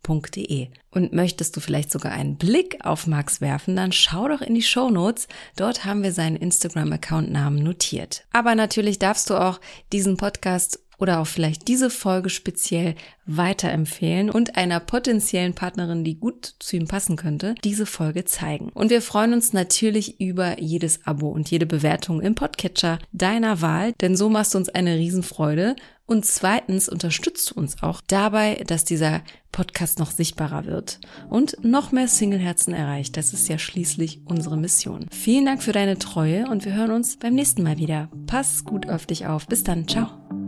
[0.92, 4.62] und möchtest du vielleicht sogar einen Blick auf Max werfen, dann schau doch in die
[4.62, 5.28] Show Notes.
[5.56, 8.26] Dort haben wir seinen Instagram-Account-Namen notiert.
[8.34, 9.60] Aber natürlich darfst du auch
[9.92, 12.94] diesen Podcast oder auch vielleicht diese Folge speziell
[13.26, 18.70] weiterempfehlen und einer potenziellen Partnerin, die gut zu ihm passen könnte, diese Folge zeigen.
[18.70, 23.94] Und wir freuen uns natürlich über jedes Abo und jede Bewertung im Podcatcher deiner Wahl,
[23.94, 25.76] denn so machst du uns eine Riesenfreude
[26.12, 29.22] und zweitens unterstützt du uns auch dabei, dass dieser
[29.54, 31.00] Podcast noch sichtbarer wird
[31.30, 33.16] und noch mehr Singleherzen erreicht.
[33.16, 35.06] Das ist ja schließlich unsere Mission.
[35.10, 38.10] Vielen Dank für deine Treue und wir hören uns beim nächsten Mal wieder.
[38.28, 39.48] Pass gut auf dich auf.
[39.48, 39.88] Bis dann.
[39.88, 40.41] Ciao.